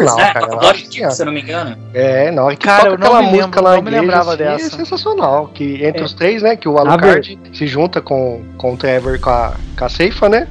[0.01, 0.33] sensacional, né?
[0.33, 0.47] cara.
[0.47, 1.77] Blood Tears, se eu não me engano.
[1.93, 4.45] É, na hora que cara, toca aquela música lembro, lá na igreja, lembrava assim, é
[4.45, 4.65] dessa.
[4.65, 5.47] é sensacional.
[5.53, 6.05] Que entre é.
[6.05, 9.85] os três, né, que o Alucard se junta com, com o Trevor com a, com
[9.85, 10.47] a Seifa, né,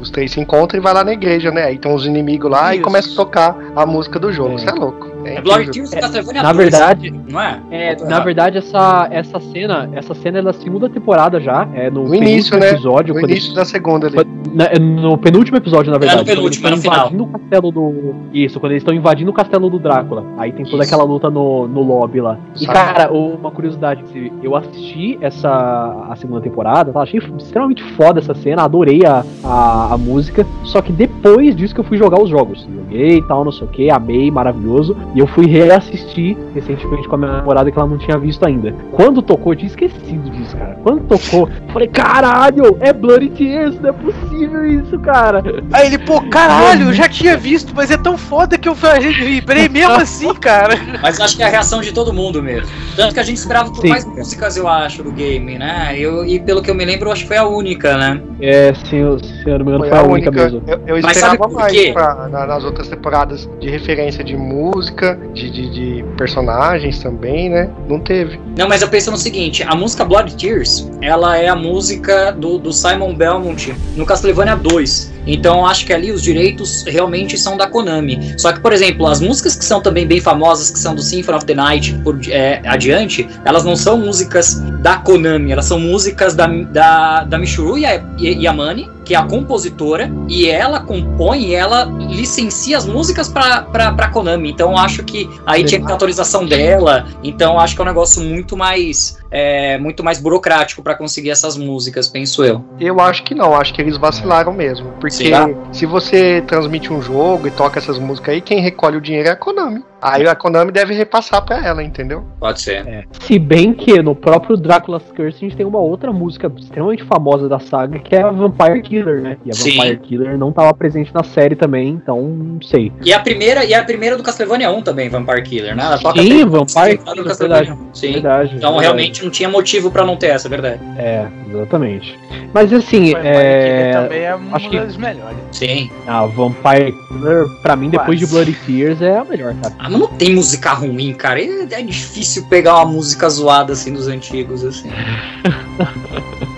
[0.00, 2.72] os três se encontram e vai lá na igreja, né, aí tem os inimigos lá
[2.72, 2.80] Isso.
[2.80, 5.13] e começa a tocar a música do jogo, isso é, é louco.
[5.24, 7.60] É, Blood Tears e Castlevania na verdade, não é?
[7.70, 12.04] é na verdade, essa, essa cena, essa cena é da segunda temporada já, é no,
[12.04, 12.70] no início, né?
[12.70, 13.14] episódio.
[13.14, 14.16] No início eles, da segunda ali.
[14.58, 16.20] É no penúltimo episódio, na verdade.
[16.20, 18.14] É no penúltimo, quando eles estão invadindo o castelo do.
[18.32, 20.24] Isso, quando eles estão invadindo o castelo do Drácula.
[20.38, 20.94] Aí tem toda Isso.
[20.94, 22.38] aquela luta no, no lobby lá.
[22.54, 22.72] E, Sabe.
[22.72, 24.04] cara, uma curiosidade,
[24.42, 27.00] eu assisti essa a segunda temporada, tá?
[27.00, 30.46] achei extremamente foda essa cena, adorei a, a, a música.
[30.64, 32.66] Só que depois depois disso que eu fui jogar os jogos.
[32.74, 34.96] Joguei e tal, não sei o que, amei, maravilhoso.
[35.14, 38.74] E eu fui reassistir recentemente com a minha namorada que ela não tinha visto ainda.
[38.92, 40.76] Quando tocou, eu tinha esquecido disso, cara.
[40.82, 45.42] Quando tocou, eu falei, caralho, é Bloody Tears, não é possível isso, cara.
[45.72, 48.74] Aí ele, pô, caralho, eu já tinha visto, mas é tão foda que eu
[49.24, 50.74] vibrei mesmo assim, cara.
[51.00, 52.68] Mas acho que é a reação de todo mundo mesmo.
[52.96, 53.88] Tanto que a gente esperava por Sim.
[53.90, 55.94] mais músicas, eu acho, do game, né?
[55.96, 58.20] Eu, e pelo que eu me lembro, eu acho que foi a única, né?
[58.40, 60.44] É, se eu, se eu não me engano, Foi foi a a única única.
[60.44, 60.62] mesmo.
[60.66, 61.90] Eu, eu Mas esperava sabe por mais quê?
[61.92, 67.68] pra- na- nas outras temporadas de referência de música, de, de, de personagens também, né?
[67.88, 68.38] Não teve.
[68.56, 72.58] Não, mas eu penso no seguinte, a música Blood Tears, ela é a música do,
[72.58, 75.12] do Simon Belmont no Castlevania 2.
[75.26, 78.34] Então acho que ali os direitos realmente são da Konami.
[78.38, 81.36] Só que, por exemplo, as músicas que são também bem famosas, que são do Symphony
[81.38, 86.34] of the Night por é, adiante, elas não são músicas da Konami, elas são músicas
[86.34, 92.76] da, da, da Ya- Yamane, que é a compositora, e ela compõe e ela licencia
[92.76, 94.50] as músicas pra Konami.
[94.50, 97.06] Então acho que aí tinha que ter autorização dela.
[97.22, 101.56] Então acho que é um negócio muito mais é, muito mais burocrático pra conseguir essas
[101.56, 102.64] músicas, penso eu.
[102.78, 104.92] Eu acho que não, acho que eles vacilaram mesmo.
[105.00, 105.48] Porque Será?
[105.72, 109.32] se você transmite um jogo e toca essas músicas aí, quem recolhe o dinheiro é
[109.32, 109.82] a Konami.
[110.04, 112.24] Aí a Konami deve repassar pra ela, entendeu?
[112.38, 112.86] Pode ser.
[112.86, 113.04] É.
[113.20, 117.48] Se bem que no próprio Drácula's Curse a gente tem uma outra música extremamente famosa
[117.48, 119.38] da saga que é a Vampire Killer, né?
[119.46, 119.76] E a Sim.
[119.78, 122.92] Vampire Killer não estava presente na série também, então não sei.
[123.02, 125.82] E a primeira, e a primeira do Castlevania 1 também, Vampire Killer, né?
[125.82, 127.76] Ela toca Sim, Vampire Killer.
[127.94, 128.12] Sim.
[128.12, 128.48] Verdade.
[128.56, 128.82] Então verdade.
[128.82, 130.80] realmente não tinha motivo pra não ter essa, é verdade.
[130.98, 132.18] É, exatamente.
[132.52, 133.88] Mas assim, Vampire é.
[133.90, 135.36] Killer também é uma acho que- das melhores.
[135.50, 135.90] Sim.
[136.06, 138.26] A Vampire Killer, pra mim, depois Quase.
[138.26, 139.74] de Bloody Tears, é a melhor, cara.
[139.78, 141.40] Ah, mas não tem música ruim, cara.
[141.40, 144.90] É, é difícil pegar uma música zoada assim dos antigos, assim.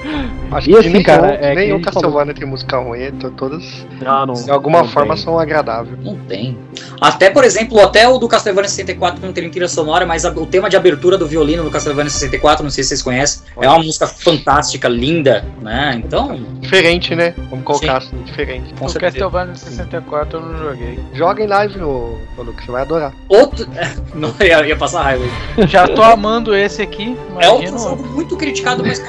[0.51, 4.27] Acho E que assim, nenhum, cara, é nenhum Castlevania tem música ruim, to- todas Não,
[4.27, 4.35] não.
[4.35, 5.23] de alguma não forma tem.
[5.25, 5.99] são agradáveis.
[6.05, 6.57] Não tem.
[7.01, 10.47] Até, por exemplo, até o do Castlevania 64 não tem trilha sonora, mas a- o
[10.47, 13.79] tema de abertura do violino no Castlevania 64, não sei se vocês conhecem, é uma
[13.83, 16.01] música fantástica, linda, né?
[16.05, 17.35] Então, Diferente, né?
[17.51, 18.73] Vamos colocar assim, diferente.
[18.75, 19.13] com o certeza.
[19.13, 20.99] Castlevania 64 eu não joguei.
[21.15, 23.13] Joga em live, ô, ô Lucas, você vai adorar.
[23.29, 23.67] Outro.
[24.15, 25.25] Não, ia, ia passar raiva.
[25.67, 27.17] Já tô amando esse aqui.
[27.39, 27.79] É outro Imagino.
[27.79, 29.03] jogo muito criticado, mas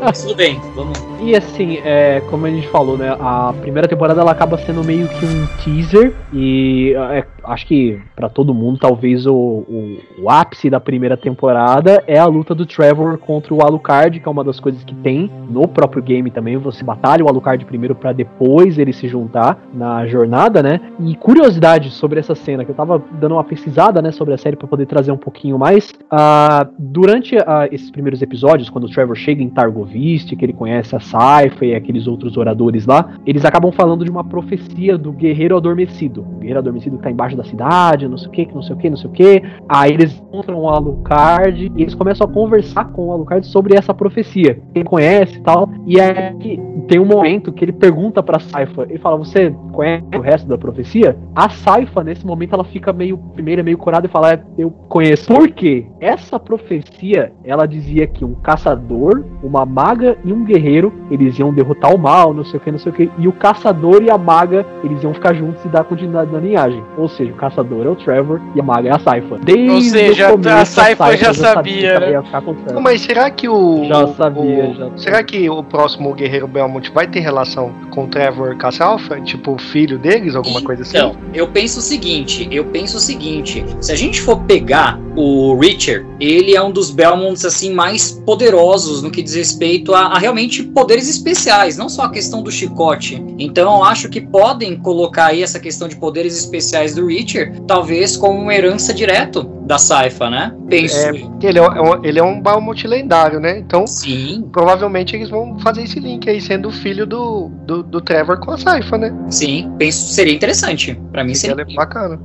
[0.00, 0.60] mas tudo bem.
[0.74, 1.11] Vamos.
[1.24, 3.16] E assim, é, como a gente falou, né?
[3.20, 6.12] A primeira temporada ela acaba sendo meio que um teaser.
[6.32, 12.02] E é, acho que pra todo mundo, talvez o, o, o ápice da primeira temporada
[12.08, 15.30] é a luta do Trevor contra o Alucard, que é uma das coisas que tem
[15.48, 16.56] no próprio game também.
[16.56, 20.80] Você batalha o Alucard primeiro pra depois ele se juntar na jornada, né?
[20.98, 24.56] E curiosidade sobre essa cena, que eu tava dando uma pesquisada, né, sobre a série
[24.56, 25.92] pra poder trazer um pouquinho mais.
[26.10, 30.96] Ah, durante ah, esses primeiros episódios, quando o Trevor chega em Targovist, que ele conhece
[30.96, 35.56] a Saifa e aqueles outros oradores lá, eles acabam falando de uma profecia do guerreiro
[35.56, 36.22] adormecido.
[36.22, 38.78] O guerreiro adormecido que tá embaixo da cidade, não sei o que, não sei o
[38.78, 39.42] que, não sei o que.
[39.68, 43.92] Aí eles encontram o Alucard e eles começam a conversar com o Alucard sobre essa
[43.92, 44.58] profecia.
[44.72, 45.68] Quem conhece e tal.
[45.86, 50.20] E aí tem um momento que ele pergunta pra Saifa, ele fala, você conhece o
[50.20, 51.16] resto da profecia?
[51.34, 55.32] A Saifa, nesse momento, ela fica meio, primeiro meio corada e fala, "É, eu conheço.
[55.32, 55.86] Por quê?
[56.00, 61.94] Essa profecia, ela dizia que um caçador, uma maga e um guerreiro, eles iam derrotar
[61.94, 64.16] o mal, não sei o que, não sei o que, e o caçador e a
[64.16, 66.82] maga, eles iam ficar juntos e dar continuidade na linhagem.
[66.96, 69.38] Ou seja, o caçador é o Trevor e a maga é a Saifa.
[69.44, 72.72] Desde Ou seja, o começo, a Saifa já sabia, que ela né?
[72.72, 73.84] Não, mas será que o.
[73.84, 78.06] Já sabia, o- já Será que o próximo Guerreiro Belmont vai ter relação com o
[78.08, 79.20] Trevor Cassalfa?
[79.20, 80.96] Tipo, filho deles, alguma coisa assim?
[80.96, 85.58] Então, eu penso o seguinte, eu penso o seguinte, se a gente for pegar o
[85.58, 90.18] Richard, ele é um dos Belmonts assim mais poderosos no que diz respeito a, a
[90.18, 93.24] realmente poderes especiais, não só a questão do chicote.
[93.38, 98.38] Então, acho que podem colocar aí essa questão de poderes especiais do Richard, talvez como
[98.38, 100.54] uma herança direto da Saifa, né?
[100.68, 100.96] Penso.
[100.98, 103.58] É, porque ele é, um- ele é um Belmont lendário, né?
[103.58, 108.00] Então, Sim, provavelmente eles vão fazer esse link aí, sendo o filho do, do, do
[108.02, 109.14] Trevor com a Saifa, né?
[109.30, 110.94] sim, penso seria interessante.
[111.10, 111.74] Pra mim Seria seria.
[111.76, 112.20] bacana.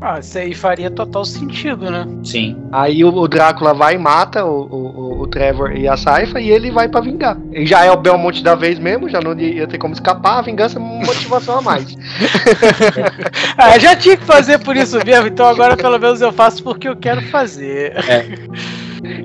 [0.00, 2.06] Ah, isso aí faria total sentido, né?
[2.22, 2.56] Sim.
[2.70, 6.50] Aí o, o Drácula vai e mata o, o, o Trevor e a Saifa e
[6.50, 7.38] ele vai pra vingar.
[7.52, 10.42] Ele já é o Belmont da vez mesmo, já não ia ter como escapar, a
[10.42, 11.96] vingança é uma motivação a mais.
[13.56, 16.88] Ah, já tinha que fazer por isso mesmo, então agora pelo menos eu faço porque
[16.90, 17.94] eu quero fazer.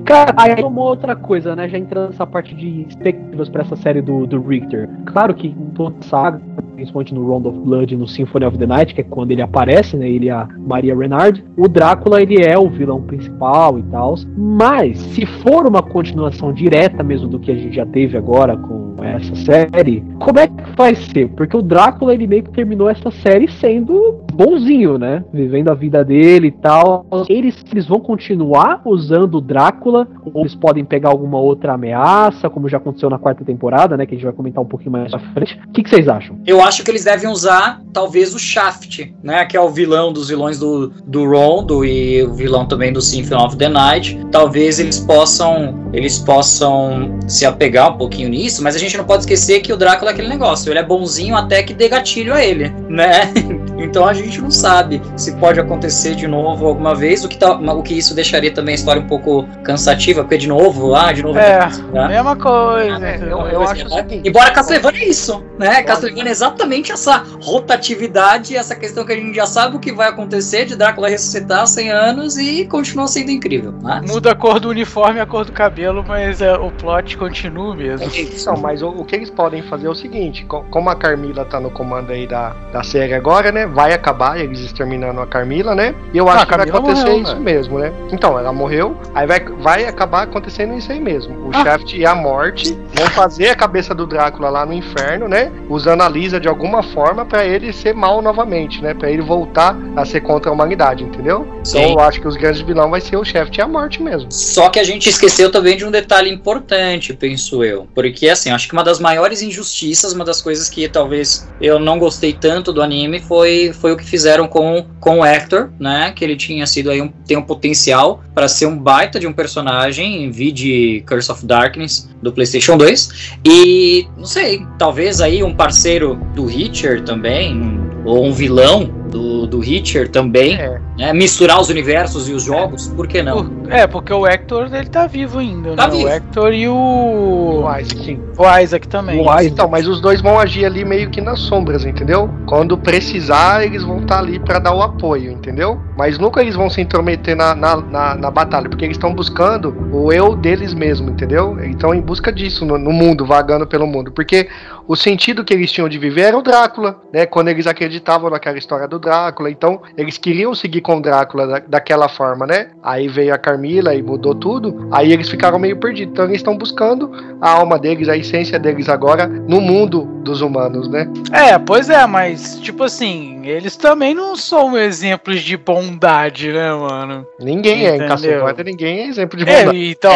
[0.04, 1.68] Cara, aí uma outra coisa, né?
[1.68, 4.88] Já entrando nessa parte de expectativas pra essa série do, do Richter.
[5.06, 6.40] Claro que em toda saga
[6.76, 9.42] principalmente no Round of Blood e no Symphony of the Night, que é quando ele
[9.42, 10.08] aparece, né?
[10.08, 11.44] Ele e a Maria Renard.
[11.56, 14.14] O Drácula, ele é o vilão principal e tal.
[14.36, 18.96] Mas, se for uma continuação direta mesmo do que a gente já teve agora com
[19.02, 21.28] essa série, como é que vai ser?
[21.30, 25.24] Porque o Drácula, ele meio que terminou essa série sendo bonzinho, né?
[25.32, 27.06] Vivendo a vida dele e tal.
[27.28, 32.68] Eles, eles vão continuar usando o Drácula, ou eles podem pegar alguma outra ameaça, como
[32.68, 34.04] já aconteceu na quarta temporada, né?
[34.04, 35.58] Que a gente vai comentar um pouquinho mais pra frente.
[35.66, 36.36] O que, que vocês acham?
[36.46, 39.44] Eu acho que eles devem usar, talvez, o Shaft, né?
[39.44, 43.42] Que é o vilão dos vilões do, do Rondo e o vilão também do Symphony
[43.42, 44.18] of the Night.
[44.30, 49.22] Talvez eles possam, eles possam se apegar um pouquinho nisso, mas a gente não pode
[49.22, 50.70] esquecer que o Drácula é aquele negócio.
[50.70, 53.32] Ele é bonzinho até que dê gatilho a ele, né?
[53.78, 57.52] Então a gente não sabe se pode acontecer de novo alguma vez, o que, tá,
[57.52, 61.22] o que isso deixaria também a história um pouco cansativa, porque de novo, ah, de
[61.22, 61.38] novo.
[61.38, 62.08] É, tá?
[62.08, 63.06] mesma coisa.
[63.06, 64.26] É, eu, eu acho o seguinte.
[64.26, 65.82] Embora Castlevania é isso, né?
[65.82, 66.55] Castlevania é exatamente
[66.96, 71.08] essa rotatividade, essa questão que a gente já sabe o que vai acontecer de Drácula
[71.08, 73.74] ressuscitar 100 anos e continua sendo incrível.
[73.82, 74.10] Mas...
[74.10, 77.74] Muda a cor do uniforme e a cor do cabelo, mas é, o plot continua
[77.76, 78.06] mesmo.
[78.46, 81.60] Não, mas o, o, que eles podem fazer é o seguinte: como a Carmila tá
[81.60, 83.66] no comando aí da, da série agora, né?
[83.66, 85.94] Vai acabar eles exterminando a Carmila, né?
[86.12, 87.40] E eu acho ah, que vai acontecer morreu, isso né?
[87.40, 87.92] mesmo, né?
[88.12, 91.34] Então, ela morreu, aí vai, vai acabar acontecendo isso aí mesmo.
[91.46, 91.62] O ah.
[91.62, 95.50] Shaft e a Morte vão fazer a cabeça do Drácula lá no inferno, né?
[95.68, 98.94] Usando a Lisa de alguma forma para ele ser mal novamente, né?
[98.94, 101.46] Para ele voltar a ser contra a humanidade, entendeu?
[101.64, 101.78] Sim.
[101.78, 104.30] Então eu acho que os grandes vilões vai ser o Shaft e a Morte mesmo.
[104.30, 107.86] Só que a gente esqueceu também de um detalhe importante, penso eu.
[107.94, 111.98] Porque, assim, acho que uma das maiores injustiças, uma das coisas que talvez eu não
[111.98, 116.12] gostei tanto do anime foi, foi o que fizeram com, com o Hector, né?
[116.14, 119.32] Que ele tinha sido aí um, tem um potencial para ser um baita de um
[119.32, 123.38] personagem, de Curse of Darkness do PlayStation 2.
[123.44, 129.64] E não sei, talvez aí um parceiro do Richard também, ou um vilão do, do
[129.64, 130.78] Hitcher também, é.
[130.98, 131.12] né?
[131.14, 133.50] misturar os universos e os jogos, por que não?
[133.70, 135.96] É, porque o Hector ele tá vivo ainda, tá né?
[135.96, 136.04] Vivo.
[136.04, 137.64] O Hector e o.
[137.64, 138.20] O Isaac, sim.
[138.36, 139.18] O Isaac também.
[139.18, 142.28] O Isaac, então, mas os dois vão agir ali meio que nas sombras, entendeu?
[142.46, 145.80] Quando precisar, eles vão estar tá ali para dar o apoio, entendeu?
[145.96, 149.74] Mas nunca eles vão se intrometer na, na, na, na batalha, porque eles estão buscando
[149.92, 151.58] o eu deles mesmo, entendeu?
[151.58, 154.12] Eles estão em busca disso no, no mundo, vagando pelo mundo.
[154.12, 154.48] Porque
[154.86, 157.24] o sentido que eles tinham de viver era o Drácula, né?
[157.24, 159.50] Quando eles acreditavam naquela história do Drácula.
[159.50, 162.70] Então, eles queriam seguir com o Drácula da, daquela forma, né?
[162.82, 164.88] Aí veio a Carmila e mudou tudo.
[164.90, 166.12] Aí eles ficaram meio perdidos.
[166.12, 170.88] Então, eles estão buscando a alma deles, a essência deles agora no mundo dos humanos,
[170.88, 171.08] né?
[171.32, 177.24] É, pois é, mas, tipo assim, eles também não são exemplos de bondade, né, mano?
[177.38, 178.02] Ninguém Entendeu?
[178.02, 178.04] é.
[178.04, 179.76] Em Castlevania, ninguém é exemplo de bondade.
[179.76, 180.12] É, então,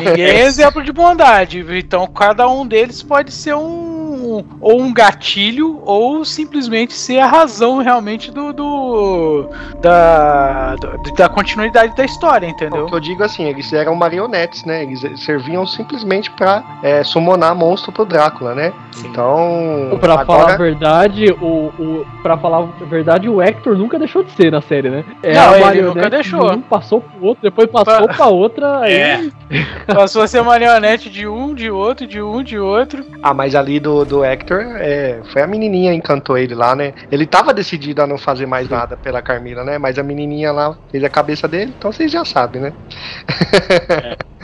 [0.00, 1.64] ninguém é exemplo de bondade.
[1.78, 3.89] Então, cada um deles pode ser um
[4.60, 9.48] ou um gatilho ou simplesmente ser a razão realmente do, do
[9.80, 10.76] da,
[11.16, 12.84] da continuidade da história, entendeu?
[12.84, 14.82] O que eu digo assim, eles eram marionetes, né?
[14.82, 18.72] Eles serviam simplesmente para é, summonar monstro pro Drácula, né?
[19.04, 20.26] Então, para agora...
[20.26, 24.50] falar a verdade, o, o para falar a verdade, o Hector nunca deixou de ser
[24.50, 25.04] na série, né?
[25.22, 26.52] É Não, ele nunca deixou.
[26.52, 28.94] Um passou pro outro, depois passou pra, pra outra, aí...
[28.94, 29.30] É.
[29.86, 33.04] Passou a ser marionete de um, de outro, de um, de outro.
[33.22, 36.92] Ah, mas ali do, do Hector, é, foi a menininha que encantou ele lá, né?
[37.10, 39.78] Ele tava decidido a não fazer mais nada pela Carmila, né?
[39.78, 42.72] Mas a menininha lá fez a cabeça dele, então vocês já sabem, né?
[43.90, 44.16] É.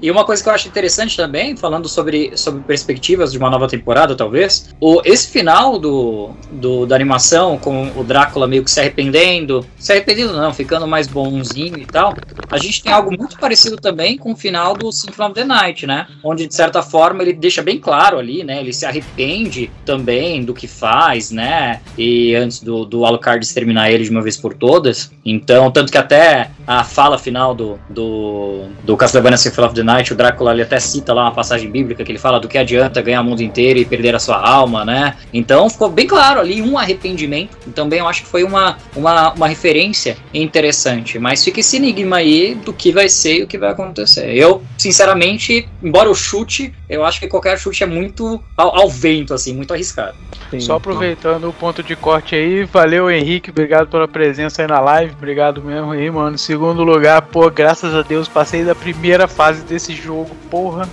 [0.00, 3.66] E uma coisa que eu acho interessante também, falando sobre, sobre perspectivas de uma nova
[3.66, 8.80] temporada, talvez, o, esse final do, do, da animação, com o Drácula meio que se
[8.80, 12.14] arrependendo, se arrependendo não, ficando mais bonzinho e tal,
[12.50, 15.86] a gente tem algo muito parecido também com o final do Symphony of the Night,
[15.86, 16.06] né?
[16.22, 18.60] Onde, de certa forma, ele deixa bem claro ali, né?
[18.60, 21.80] Ele se arrepende também do que faz, né?
[21.96, 25.10] E antes do, do Alucard exterminar ele de uma vez por todas.
[25.24, 30.12] Então, tanto que até a fala final do, do, do Castlevania Symphony of the Night,
[30.12, 33.00] o Drácula ele até cita lá uma passagem bíblica que ele fala do que adianta
[33.00, 35.16] ganhar o mundo inteiro e perder a sua alma, né?
[35.32, 37.56] Então ficou bem claro ali um arrependimento.
[37.74, 41.18] Também eu acho que foi uma, uma, uma referência interessante.
[41.18, 44.34] Mas fica esse enigma aí do que vai ser e o que vai acontecer.
[44.34, 49.34] Eu, sinceramente, embora eu chute, eu acho que qualquer chute é muito ao, ao vento,
[49.34, 50.16] assim, muito arriscado.
[50.50, 50.60] Sim.
[50.60, 55.14] Só aproveitando o ponto de corte aí, valeu Henrique, obrigado pela presença aí na live,
[55.16, 56.36] obrigado mesmo aí, mano.
[56.36, 60.88] Segundo lugar, pô, graças a Deus passei da primeira fase desse jogo, porra.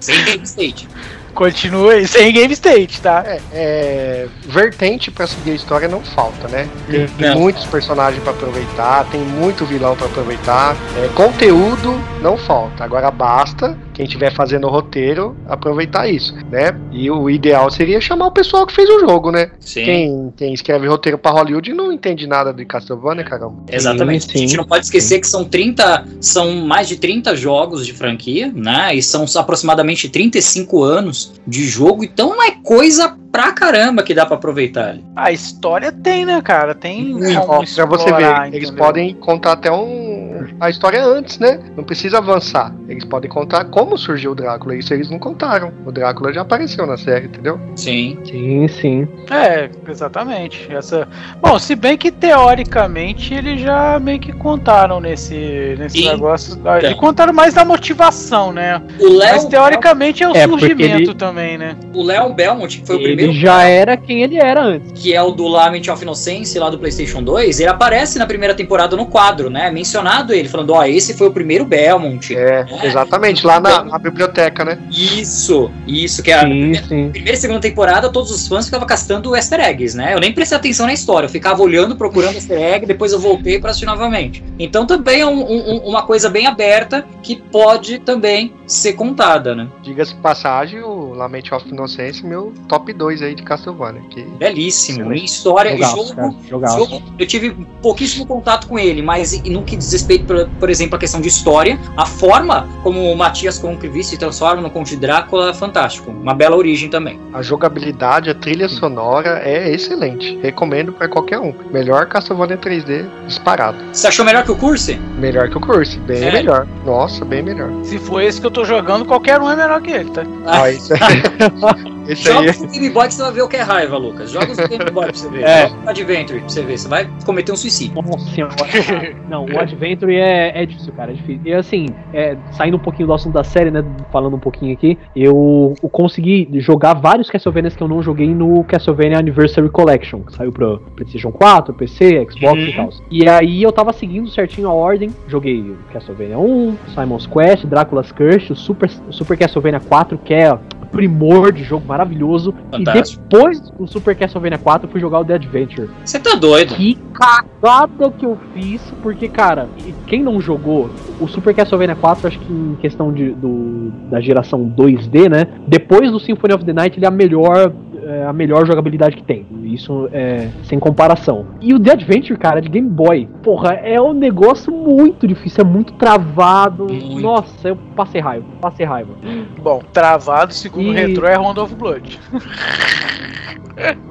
[0.00, 0.88] Sem game state.
[1.34, 3.22] Continua aí, sem game state, tá?
[3.26, 6.68] É, é, vertente pra seguir a história não falta, né?
[6.90, 10.76] Tem, tem muitos personagens para aproveitar, tem muito vilão para aproveitar.
[10.98, 12.84] É, conteúdo não falta.
[12.84, 16.78] Agora basta quem estiver fazendo o roteiro aproveitar isso, né?
[16.90, 19.50] E o ideal seria chamar o pessoal que fez o jogo, né?
[19.60, 19.84] Sim.
[19.84, 23.64] Quem, quem escreve roteiro pra Hollywood não entende nada de Castlevania, caramba.
[23.70, 24.24] Exatamente.
[24.24, 27.92] Sim, A gente não pode esquecer que são 30, são mais de 30 jogos de
[27.92, 28.94] franquia, né?
[28.94, 34.36] E são aproximadamente 35 anos de jogo, então é coisa pra caramba que dá pra
[34.36, 34.90] aproveitar.
[34.90, 35.04] ali.
[35.16, 36.74] A história tem, né, cara?
[36.74, 38.84] Tem Ó, como pra você explorar, ver, eles entendeu?
[38.84, 40.12] podem contar até um
[40.60, 41.60] a história antes, né?
[41.76, 42.74] Não precisa avançar.
[42.88, 44.74] Eles podem contar como surgiu o Drácula.
[44.74, 45.72] Isso eles não contaram.
[45.86, 47.58] O Drácula já apareceu na série, entendeu?
[47.76, 48.18] Sim.
[48.24, 49.08] Sim, sim.
[49.30, 50.66] É, exatamente.
[50.72, 51.08] Essa...
[51.40, 56.08] Bom, se bem que teoricamente eles já meio que contaram nesse, nesse Sim.
[56.10, 56.60] negócio.
[56.64, 58.82] ah, E contaram mais da motivação, né?
[59.00, 61.76] O Mas Léo, teoricamente é o É, surgimento ele- também, né?
[61.94, 64.92] o Léo Belmont, que foi o Ele já era quem ele era antes.
[64.92, 68.54] que é o do Lament of Innocence lá do PlayStation 2, ele aparece na primeira
[68.54, 69.70] temporada no quadro, né?
[69.70, 72.34] Mencionado ele, falando: Ó, esse foi o primeiro Belmont.
[72.36, 73.46] É, exatamente.
[73.46, 74.78] Lá na, na biblioteca, né?
[74.90, 77.10] Isso, isso, que é a Sim, sim.
[77.10, 80.14] primeira e segunda temporada, todos os fãs ficavam castando easter eggs, né?
[80.14, 83.58] Eu nem prestei atenção na história, eu ficava olhando, procurando easter egg, depois eu voltei
[83.58, 84.42] pra assistir novamente.
[84.58, 89.68] Então também é um- um- uma coisa bem aberta que pode também ser contada, né?
[89.82, 94.02] Diga-se de passagem, o Lament of Innocence, meu top 2 aí de Castlevania.
[94.10, 95.00] Que Belíssimo.
[95.02, 95.24] Excelente.
[95.24, 96.78] História, Jogaço, jogo, cara, jogaço.
[96.78, 100.70] jogo, eu tive pouquíssimo contato com ele, mas e no que diz respeito, por, por
[100.70, 104.96] exemplo, a questão de história, a forma como o Matias Concrivi se transforma no Conde
[104.96, 106.10] Drácula é fantástico.
[106.10, 107.18] Uma bela origem também.
[107.32, 110.38] a jogabilidade, a trilha sonora é excelente.
[110.42, 111.52] Recomendo pra qualquer um.
[111.70, 113.76] Melhor Castlevania 3D disparado.
[113.92, 114.94] Você achou melhor que o Curse?
[115.18, 116.32] Melhor que o Curse, bem Sério?
[116.32, 116.66] melhor.
[116.84, 117.70] Nossa, bem melhor.
[117.84, 120.22] Se for esse que eu tô jogando, qualquer um é melhor que ele, tá?
[120.46, 120.70] Ah.
[120.70, 120.92] Isso,
[122.08, 124.30] esse Joga aí os Game Boy que você vai ver o que é raiva, Lucas.
[124.30, 125.42] Joga os Game Boy pra você ver.
[125.52, 125.68] É.
[125.68, 126.78] Joga o Adventure pra você ver.
[126.78, 128.02] Você vai cometer um suicídio.
[128.02, 128.54] Nossa senhora.
[129.28, 131.10] Não, o Adventure é, é difícil, cara.
[131.10, 131.40] É difícil.
[131.44, 133.84] E assim, é, saindo um pouquinho do assunto da série, né?
[134.10, 138.62] Falando um pouquinho aqui, eu, eu consegui jogar vários Castlevanias que eu não joguei no
[138.64, 142.72] Castlevania Anniversary Collection, que saiu pra PlayStation 4, PC, Xbox e Uhum.
[142.76, 142.90] tal.
[143.10, 145.10] E aí eu tava seguindo certinho a ordem.
[145.28, 150.34] Joguei o Castlevania 1, Simon's Quest, Drácula's Curse, o Super, o Super Castlevania 4, que
[150.34, 150.52] é
[150.92, 152.54] primor de jogo maravilhoso.
[152.70, 153.24] Fantástico.
[153.24, 155.88] E depois do Super Castlevania 4, eu fui jogar o The Adventure.
[156.04, 156.74] Você tá doido.
[156.74, 159.68] Que cagada que eu fiz, porque, cara,
[160.06, 164.70] quem não jogou, o Super Castlevania 4, acho que em questão de, do, da geração
[164.76, 165.46] 2D, né?
[165.66, 167.72] Depois do Symphony of the Night, ele é a melhor.
[168.12, 169.46] É a melhor jogabilidade que tem.
[169.64, 171.46] Isso é sem comparação.
[171.60, 175.64] E o The Adventure, cara, de Game Boy, porra, é um negócio muito difícil, é
[175.64, 176.84] muito travado.
[176.84, 177.20] Muito.
[177.20, 179.12] Nossa, eu passei raiva, passei raiva.
[179.60, 182.20] Bom, travado, segundo o E- retrô, é Round of Blood.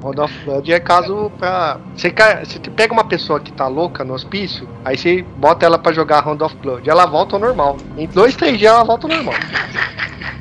[0.04, 1.78] Round of Blood é caso pra.
[1.96, 2.12] Você,
[2.44, 6.22] você pega uma pessoa que tá louca no hospício, aí você bota ela pra jogar
[6.24, 6.90] Round of Blood.
[6.90, 7.78] Ela volta ao normal.
[7.98, 9.36] Em dois, três dias ela volta ao normal.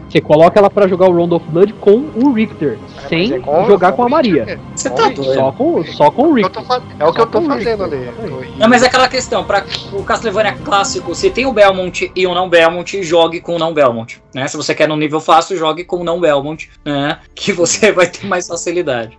[0.09, 3.93] Você coloca ela pra jogar o Round of Blood com o Richter, sem Com- jogar
[3.93, 4.59] com a Maria.
[4.75, 5.35] Você tá Olha, doido.
[5.35, 7.27] Só com, só com o é o que eu tô fa- é o que eu
[7.27, 8.51] tô fazendo Richter, ali.
[8.59, 12.35] Não, mas é aquela questão, para o Castlevania clássico, se tem o Belmont e o
[12.35, 14.21] não Belmont, jogue com o não Belmont.
[14.35, 14.47] Né?
[14.47, 17.19] Se você quer no nível fácil, jogue com o não Belmont, né?
[17.35, 19.19] Que você vai ter mais facilidade.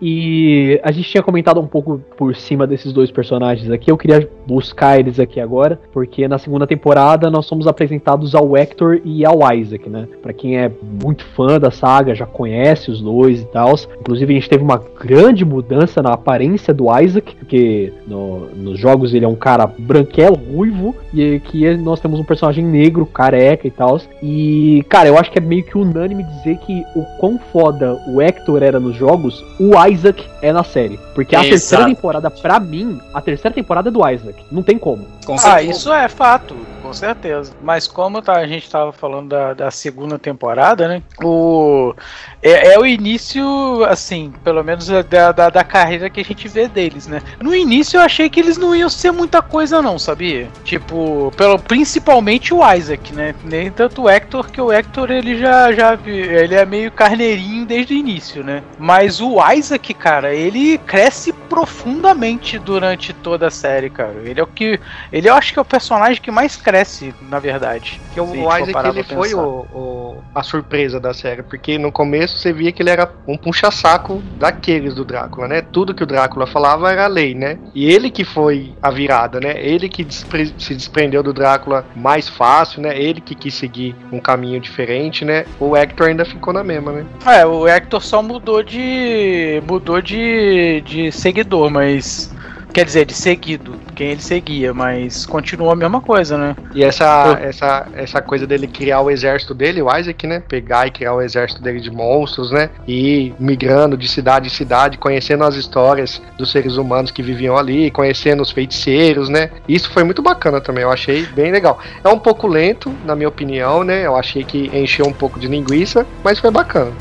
[0.00, 3.90] E a gente tinha comentado um pouco por cima desses dois personagens aqui.
[3.90, 9.00] Eu queria buscar eles aqui agora, porque na segunda temporada nós somos apresentados ao Hector
[9.04, 10.06] e ao Isaac, né?
[10.22, 10.70] Pra quem é
[11.02, 13.61] muito fã da saga, já conhece os dois e tal.
[14.00, 19.14] Inclusive a gente teve uma grande mudança na aparência do Isaac, porque no- nos jogos
[19.14, 23.70] ele é um cara branquelo, ruivo, e aqui nós temos um personagem negro, careca e
[23.70, 24.00] tal.
[24.22, 28.20] E, cara, eu acho que é meio que unânime dizer que o quão foda o
[28.20, 30.98] Hector era nos jogos, o Isaac é na série.
[31.14, 31.50] Porque a Exato.
[31.50, 34.42] terceira temporada, pra mim, a terceira temporada é do Isaac.
[34.50, 35.06] Não tem como.
[35.26, 37.52] Com Ah, isso é fato, com certeza.
[37.62, 41.02] Mas como tá, a gente tava falando da, da segunda temporada, né?
[41.22, 41.94] O,
[42.42, 46.48] é, é o início, assim, pelo menos é da, da, da carreira que a gente
[46.48, 47.22] vê deles, né?
[47.40, 50.48] No início eu achei que eles não iam ser muita coisa, não, sabia?
[50.64, 53.34] Tipo, pelo, principalmente o Isaac, né?
[53.44, 57.94] Nem tanto o Hector, que o Hector ele já, já ele é meio carneirinho desde
[57.94, 58.62] o início, né?
[58.78, 64.14] Mas o Isaac, cara, ele cresce profundamente durante toda a série, cara.
[64.24, 64.78] Ele é o que
[65.12, 68.00] ele eu acho que é o personagem que mais cresce, na verdade.
[68.06, 68.24] Porque o
[68.70, 72.82] Isaac ele foi o, o- a surpresa da série, porque no começo você via que
[72.82, 75.60] ele era um puxa-saco daqueles do Drácula, né?
[75.62, 77.58] Tudo que o Drácula falava era lei, né?
[77.74, 79.54] E ele que foi a virada, né?
[79.62, 82.98] Ele que despre- se desprendeu do Drácula mais fácil, né?
[82.98, 85.44] Ele que quis seguir um caminho diferente, né?
[85.60, 87.06] O Hector ainda ficou na mesma, né?
[87.26, 89.62] É, o Hector só mudou de.
[89.68, 92.30] mudou de, de seguidor, mas.
[92.72, 93.74] Quer dizer, de seguido.
[93.94, 96.56] quem ele seguia, mas continua a mesma coisa, né?
[96.74, 100.42] E essa, essa, essa coisa dele criar o exército dele, o Isaac, né?
[100.48, 102.70] Pegar e criar o exército dele de monstros, né?
[102.88, 107.58] E ir migrando de cidade em cidade, conhecendo as histórias dos seres humanos que viviam
[107.58, 109.50] ali, conhecendo os feiticeiros, né?
[109.68, 111.78] Isso foi muito bacana também, eu achei bem legal.
[112.02, 114.06] É um pouco lento, na minha opinião, né?
[114.06, 116.92] Eu achei que encheu um pouco de linguiça, mas foi bacana.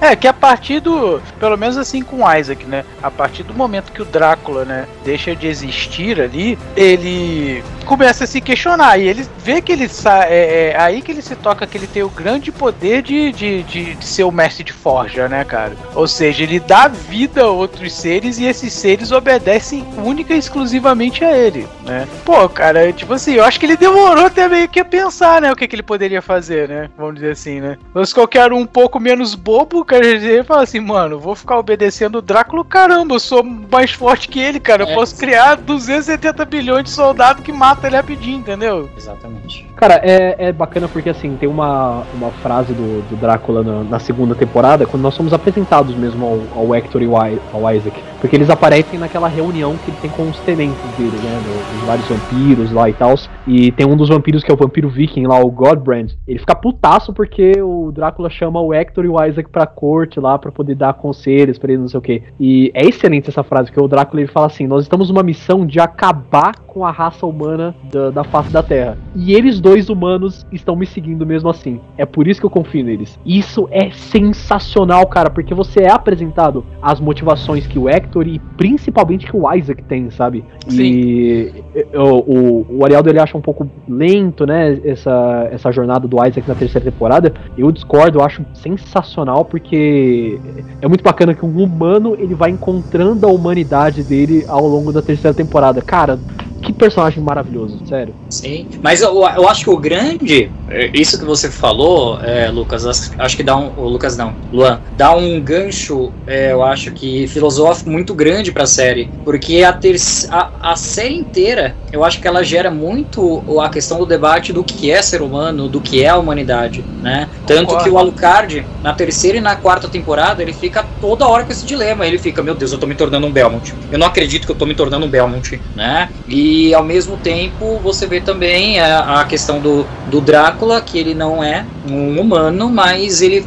[0.00, 1.20] É, que a partir do.
[1.40, 2.84] Pelo menos assim com Isaac, né?
[3.02, 8.26] A partir do momento que o Drácula, né, deixa de existir ali, ele começa a
[8.26, 8.98] se questionar.
[8.98, 9.88] E ele vê que ele
[10.28, 13.62] é, é aí que ele se toca que ele tem o grande poder de, de,
[13.62, 15.72] de, de, ser o mestre de forja, né, cara?
[15.94, 21.24] Ou seja, ele dá vida a outros seres e esses seres obedecem única e exclusivamente
[21.24, 22.06] a ele, né?
[22.24, 25.50] Pô, cara, tipo assim, eu acho que ele demorou até meio que a pensar, né,
[25.50, 26.90] o que, que ele poderia fazer, né?
[26.96, 27.78] Vamos dizer assim, né?
[27.94, 32.18] Mas qualquer um um pouco menos bobo, quer dizer, fala assim, mano, vou ficar obedecendo
[32.18, 34.84] o Drácula, caramba, eu sou mais forte que ele, cara.
[34.84, 38.88] Eu é, posso criar 270 bilhões de soldados que matam ele rapidinho, entendeu?
[38.96, 39.67] Exatamente.
[39.78, 43.98] Cara, é, é bacana porque assim, tem uma, uma frase do, do Drácula na, na
[44.00, 48.02] segunda temporada, quando nós somos apresentados mesmo ao, ao Hector e ao Isaac.
[48.20, 51.40] Porque eles aparecem naquela reunião que ele tem com os tenentes dele, né?
[51.72, 53.14] Dos vários vampiros lá e tal.
[53.46, 56.08] E tem um dos vampiros que é o vampiro viking lá, o Godbrand.
[56.26, 60.36] Ele fica putaço porque o Drácula chama o Hector e o Isaac pra corte lá
[60.36, 62.22] para poder dar conselhos para ele, não sei o que.
[62.40, 65.64] E é excelente essa frase, porque o Drácula ele fala assim: Nós estamos numa missão
[65.64, 68.98] de acabar com a raça humana da, da face da Terra.
[69.14, 71.80] E eles dois humanos estão me seguindo mesmo assim.
[71.96, 73.18] É por isso que eu confio neles.
[73.24, 79.26] Isso é sensacional, cara, porque você é apresentado as motivações que o Hector e principalmente
[79.26, 80.44] que o Isaac tem, sabe?
[80.68, 80.82] Sim.
[80.82, 81.64] E
[81.94, 84.78] o, o, o Arialdo ele acha um pouco lento, né?
[84.84, 87.32] Essa, essa jornada do Isaac na terceira temporada.
[87.56, 90.38] Eu discordo, eu acho sensacional porque
[90.80, 95.02] é muito bacana que um humano ele vai encontrando a humanidade dele ao longo da
[95.02, 95.82] terceira temporada.
[95.82, 96.18] Cara,
[96.62, 98.14] que personagem maravilhoso, sério.
[98.30, 102.86] Sim, mas eu, eu acho que o grande, é, isso que você falou, é, Lucas,
[103.18, 103.72] acho que dá um.
[103.76, 108.66] O Lucas não, Luan, dá um gancho, é, eu acho que filosófico muito grande pra
[108.66, 109.08] série.
[109.24, 109.96] Porque a, ter,
[110.30, 114.64] a, a série inteira, eu acho que ela gera muito a questão do debate do
[114.64, 117.28] que é ser humano, do que é a humanidade, né?
[117.46, 121.52] Tanto que o Alucard, na terceira e na quarta temporada, ele fica toda hora com
[121.52, 122.06] esse dilema.
[122.06, 123.74] Ele fica, meu Deus, eu tô me tornando um Belmont.
[123.90, 126.08] Eu não acredito que eu tô me tornando um Belmont, né?
[126.26, 130.98] E e ao mesmo tempo você vê também a, a, questão do, do Drácula, que
[130.98, 133.46] ele não é um humano, mas ele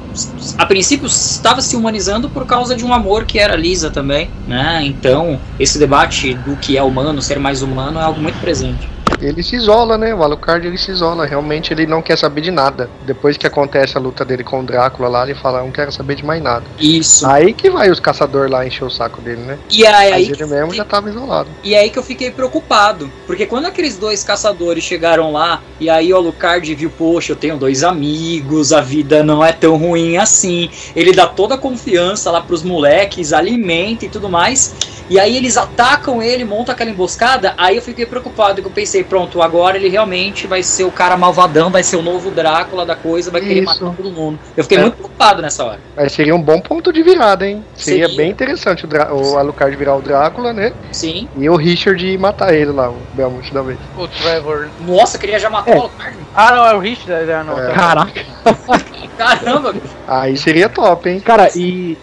[0.57, 4.81] a princípio estava se humanizando por causa de um amor que era Lisa também, né?
[4.83, 8.87] Então, esse debate do que é humano, ser mais humano, é algo muito presente
[9.21, 10.13] ele se isola, né?
[10.13, 11.25] O Alucard ele se isola.
[11.25, 12.89] Realmente ele não quer saber de nada.
[13.05, 16.15] Depois que acontece a luta dele com o Drácula lá, ele fala: Não quero saber
[16.15, 16.65] de mais nada.
[16.79, 17.27] Isso.
[17.27, 19.57] Aí que vai os caçadores lá encher o saco dele, né?
[19.69, 21.49] E aí, Mas ele mesmo já tava isolado.
[21.63, 23.11] E aí que eu fiquei preocupado.
[23.27, 27.57] Porque quando aqueles dois caçadores chegaram lá, e aí o Alucard viu: Poxa, eu tenho
[27.57, 30.69] dois amigos, a vida não é tão ruim assim.
[30.95, 34.73] Ele dá toda a confiança lá pros moleques, alimenta e tudo mais.
[35.11, 37.53] E aí eles atacam ele, montam aquela emboscada.
[37.57, 41.17] Aí eu fiquei preocupado, que eu pensei, pronto, agora ele realmente vai ser o cara
[41.17, 43.83] malvadão, vai ser o novo Drácula da coisa, vai querer Isso.
[43.83, 44.39] matar todo mundo.
[44.55, 44.81] Eu fiquei é.
[44.83, 45.81] muito preocupado nessa hora.
[45.97, 47.61] Mas seria um bom ponto de virada, hein?
[47.75, 48.15] Seria, seria.
[48.15, 50.71] bem interessante o, o Alucard virar o Drácula, né?
[50.93, 51.27] Sim.
[51.35, 53.79] E o Richard matar ele lá, o Belmont da vez.
[53.97, 54.69] O Trevor.
[54.79, 55.75] Nossa, queria já matar é.
[55.75, 56.17] o Alucard.
[56.33, 57.29] Ah, não, é o Richard.
[57.29, 57.73] É, não, é.
[57.73, 58.25] Caraca.
[59.21, 59.75] Caramba,
[60.07, 61.19] Aí seria top, hein?
[61.19, 61.95] Cara, e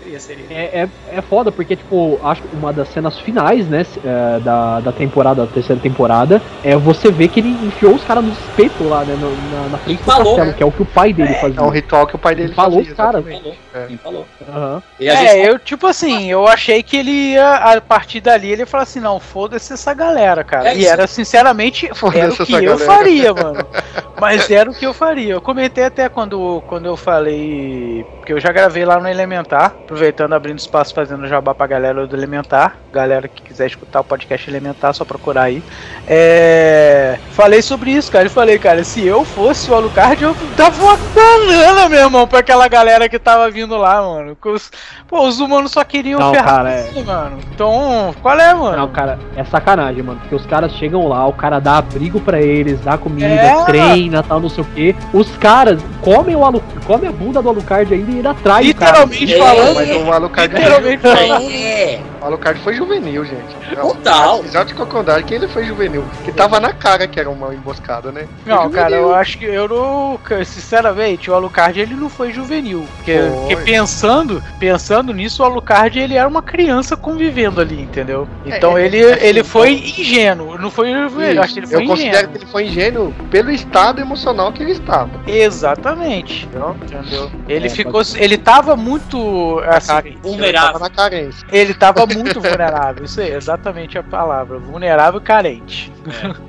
[0.50, 4.78] é, é, é foda, porque, tipo, acho que uma das cenas finais, né, é, da,
[4.80, 8.84] da temporada, da terceira temporada, é você ver que ele enfiou os caras no espeto
[8.84, 10.54] lá, né, no, na, na frente do falou, castelo, né?
[10.56, 11.60] que é o que o pai dele é, fazia.
[11.60, 12.94] É um ritual que o pai dele falou, fazia.
[12.94, 13.22] Cara.
[13.22, 13.96] Falou, é.
[14.02, 14.26] falou.
[14.46, 14.82] Uhum.
[15.00, 18.84] É, eu, tipo assim, eu achei que ele ia, a partir dali, ele ia falar
[18.84, 20.70] assim, não, foda-se essa galera, cara.
[20.70, 22.78] É e era, sinceramente, era o que eu galera.
[22.78, 23.66] faria, mano.
[24.20, 25.34] Mas era o que eu faria.
[25.34, 30.32] Eu comentei até quando, quando eu falei, porque eu já gravei lá no Elementar, aproveitando,
[30.32, 32.76] abrindo espaço, fazendo jabá pra galera do Elementar.
[32.92, 35.62] Galera que quiser escutar o podcast Elementar, só procurar aí.
[36.06, 37.18] É...
[37.32, 38.26] Falei sobre isso, cara.
[38.26, 42.40] Eu falei, cara, se eu fosse o Alucard, eu dava uma banana, meu irmão, pra
[42.40, 44.36] aquela galera que tava vindo lá, mano.
[44.44, 44.70] Os...
[45.06, 47.02] Pô, os humanos só queriam não, ferrar cara, é...
[47.02, 47.38] mano.
[47.54, 48.76] Então, qual é, mano?
[48.76, 50.20] Não, cara, é sacanagem, mano.
[50.20, 53.64] Porque os caras chegam lá, o cara dá abrigo pra eles, dá comida, é,
[54.08, 54.94] treina, tal, não sei o quê.
[55.12, 56.62] Os caras comem o Alu...
[56.86, 59.54] comem a bunda do Alucard ainda e ainda trai Literalmente o cara.
[59.54, 59.80] falando.
[59.80, 61.50] É, mas o Alucard literalmente falando.
[61.50, 62.00] É.
[62.20, 63.56] O Alucard foi juvenil, gente.
[63.80, 64.44] Total.
[64.44, 66.04] Exato de Crocodile que ele foi juvenil.
[66.24, 68.26] Que tava na cara que era uma emboscada, né?
[68.44, 68.82] Foi Não, juvenil.
[68.82, 70.18] cara, eu acho que eu não.
[70.44, 72.86] Sinceramente, o Alucard ele não foi juvenil.
[72.96, 73.30] Porque, Foi.
[73.30, 78.26] porque pensando, pensando nisso, o Alucard ele era uma criança convivendo ali, entendeu?
[78.44, 80.58] Então É, ele, assim, ele foi ingênuo.
[80.58, 82.32] Não foi juvenil, eu acho que ele foi eu considero ingênuo.
[82.32, 85.10] que ele foi ingênuo pelo estado emocional que ele estava.
[85.26, 86.46] Exatamente.
[86.46, 87.30] Entendeu?
[87.48, 88.02] Ele É, ficou.
[88.16, 89.60] Ele tava muito.
[89.66, 90.72] Assim, Ele Vulnerável.
[90.72, 91.46] tava na carência.
[91.52, 93.04] ele tava muito vulnerável.
[93.04, 94.58] Isso aí, exatamente a palavra.
[94.58, 95.92] Vulnerável e carente.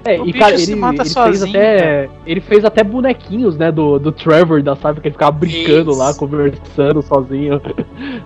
[0.06, 2.10] É, O e cara, se ele, mata ele fez sozinho, até.
[2.26, 6.00] Ele fez até bonequinhos, né, do, do Trevor da sabe que ele ficava brincando Isso.
[6.00, 7.62] lá, conversando sozinho.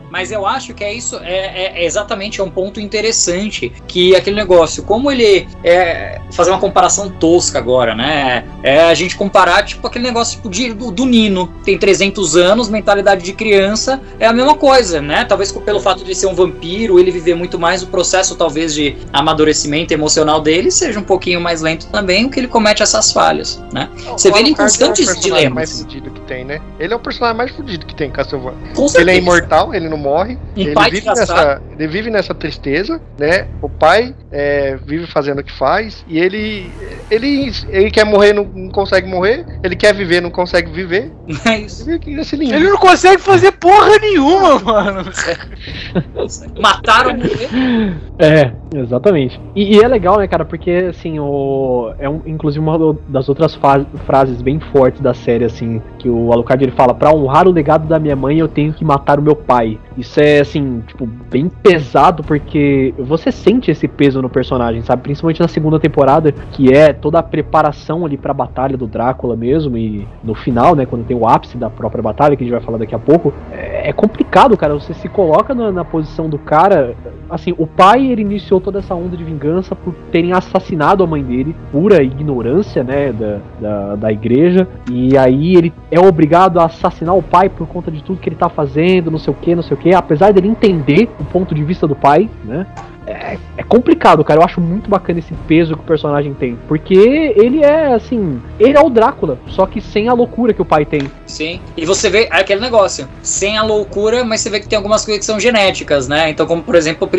[0.09, 4.15] Mas eu acho que é isso, é, é- é exatamente é um ponto interessante que
[4.15, 8.45] aquele negócio, como ele é fazer uma comparação tosca agora, né?
[8.61, 12.69] É a gente comparar tipo aquele negócio tipo, de- do, do Nino, tem 300 anos,
[12.69, 15.25] mentalidade de criança, é a mesma coisa, né?
[15.25, 18.95] Talvez pelo fato de ser um vampiro, ele viver muito mais o processo talvez de
[19.11, 23.61] amadurecimento emocional dele seja um pouquinho mais lento também, o que ele comete essas falhas,
[23.73, 23.89] né?
[24.17, 25.53] Você O vê ele em Alucard constantes é o personagem dilemas.
[25.53, 26.61] mais fudido que tem, né?
[26.79, 28.57] Ele é o personagem mais fudido que tem em Castlevania.
[29.01, 30.37] Ele é imortal, ele não morre.
[30.55, 33.47] Ele, vive nessa, ele vive nessa tristeza, né?
[33.61, 36.69] O pai é, vive fazendo o que faz e ele,
[37.09, 39.45] ele, ele quer morrer, não, não consegue morrer.
[39.63, 41.11] Ele quer viver, não consegue viver.
[41.45, 41.89] É isso.
[41.89, 45.03] Ele não consegue fazer porra nenhuma, mano.
[46.59, 47.95] Mataram ele.
[48.19, 49.39] É, exatamente.
[49.55, 53.57] E, e é legal, né, cara, porque, assim, o, é um, inclusive uma das outras
[54.05, 57.87] frases bem fortes da série, assim, que o Alucard ele fala: Pra honrar o legado
[57.87, 59.79] da minha mãe, eu tenho que matar o meu pai.
[59.97, 65.03] Isso é, assim, tipo, bem pesado, porque você sente esse peso no personagem, sabe?
[65.03, 69.77] Principalmente na segunda temporada, que é toda a preparação ali pra batalha do Drácula mesmo,
[69.77, 72.63] e no final, né, quando tem o ápice da própria batalha, que a gente vai
[72.63, 74.73] falar daqui a pouco, é, é complicado, cara.
[74.73, 76.95] Você se coloca na, na posição do cara.
[77.29, 81.23] Assim, o pai ele iniciou toda essa onda de vingança por terem assassinado a mãe
[81.23, 84.67] dele, pura ignorância, né, da, da, da igreja.
[84.91, 88.35] E aí ele é obrigado a assassinar o pai por conta de tudo que ele
[88.35, 89.82] tá fazendo, não sei o que, não sei o.
[89.91, 92.65] Apesar dele entender o ponto de vista do pai, né?
[93.05, 94.39] É, é complicado, cara.
[94.39, 96.57] Eu acho muito bacana esse peso que o personagem tem.
[96.67, 98.41] Porque ele é, assim.
[98.59, 101.09] Ele é o Drácula, só que sem a loucura que o pai tem.
[101.25, 101.59] Sim.
[101.75, 105.03] E você vê é aquele negócio, sem a loucura, mas você vê que tem algumas
[105.03, 106.29] coisas que são genéticas, né?
[106.29, 107.09] Então, como por exemplo,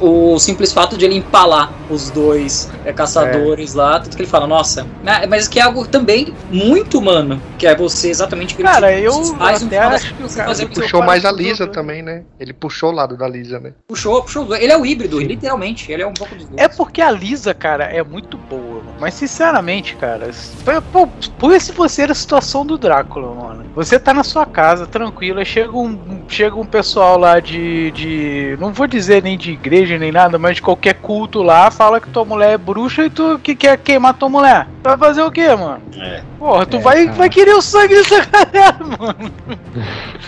[0.00, 4.30] o, o simples fato de ele empalar os dois é, caçadores lá, tudo que ele
[4.30, 5.26] fala, nossa, né?
[5.28, 9.44] mas que é algo também muito humano, que é você exatamente Cara, acreditar eu no
[9.44, 11.40] até das acho que o cara que Puxou mais a faz.
[11.40, 12.22] Lisa também, né?
[12.38, 13.72] Ele puxou o lado da Lisa, né?
[13.86, 14.54] Puxou, puxou.
[14.54, 15.90] Ele é o híbrido, literalmente.
[15.90, 16.60] Ele é um pouco dos dois.
[16.60, 18.94] É porque a Lisa, cara, é muito boa, mano.
[19.00, 20.30] Mas sinceramente, cara,
[20.92, 21.08] pô,
[21.38, 23.64] põe se você era a situação do Drácula, mano.
[23.74, 28.56] Você tá na sua casa, tranquilo, aí chega um, chega um pessoal lá de, de.
[28.60, 32.08] Não vou dizer nem de igreja nem nada, mas de qualquer culto lá, fala que
[32.10, 34.66] tua mulher é bruxa e tu que quer queimar tua mulher.
[34.82, 35.80] Tu vai fazer o quê, mano?
[35.96, 36.22] É.
[36.38, 37.16] Porra, tu É, vai, cara.
[37.16, 39.32] vai querer o sangue dessa galera, mano.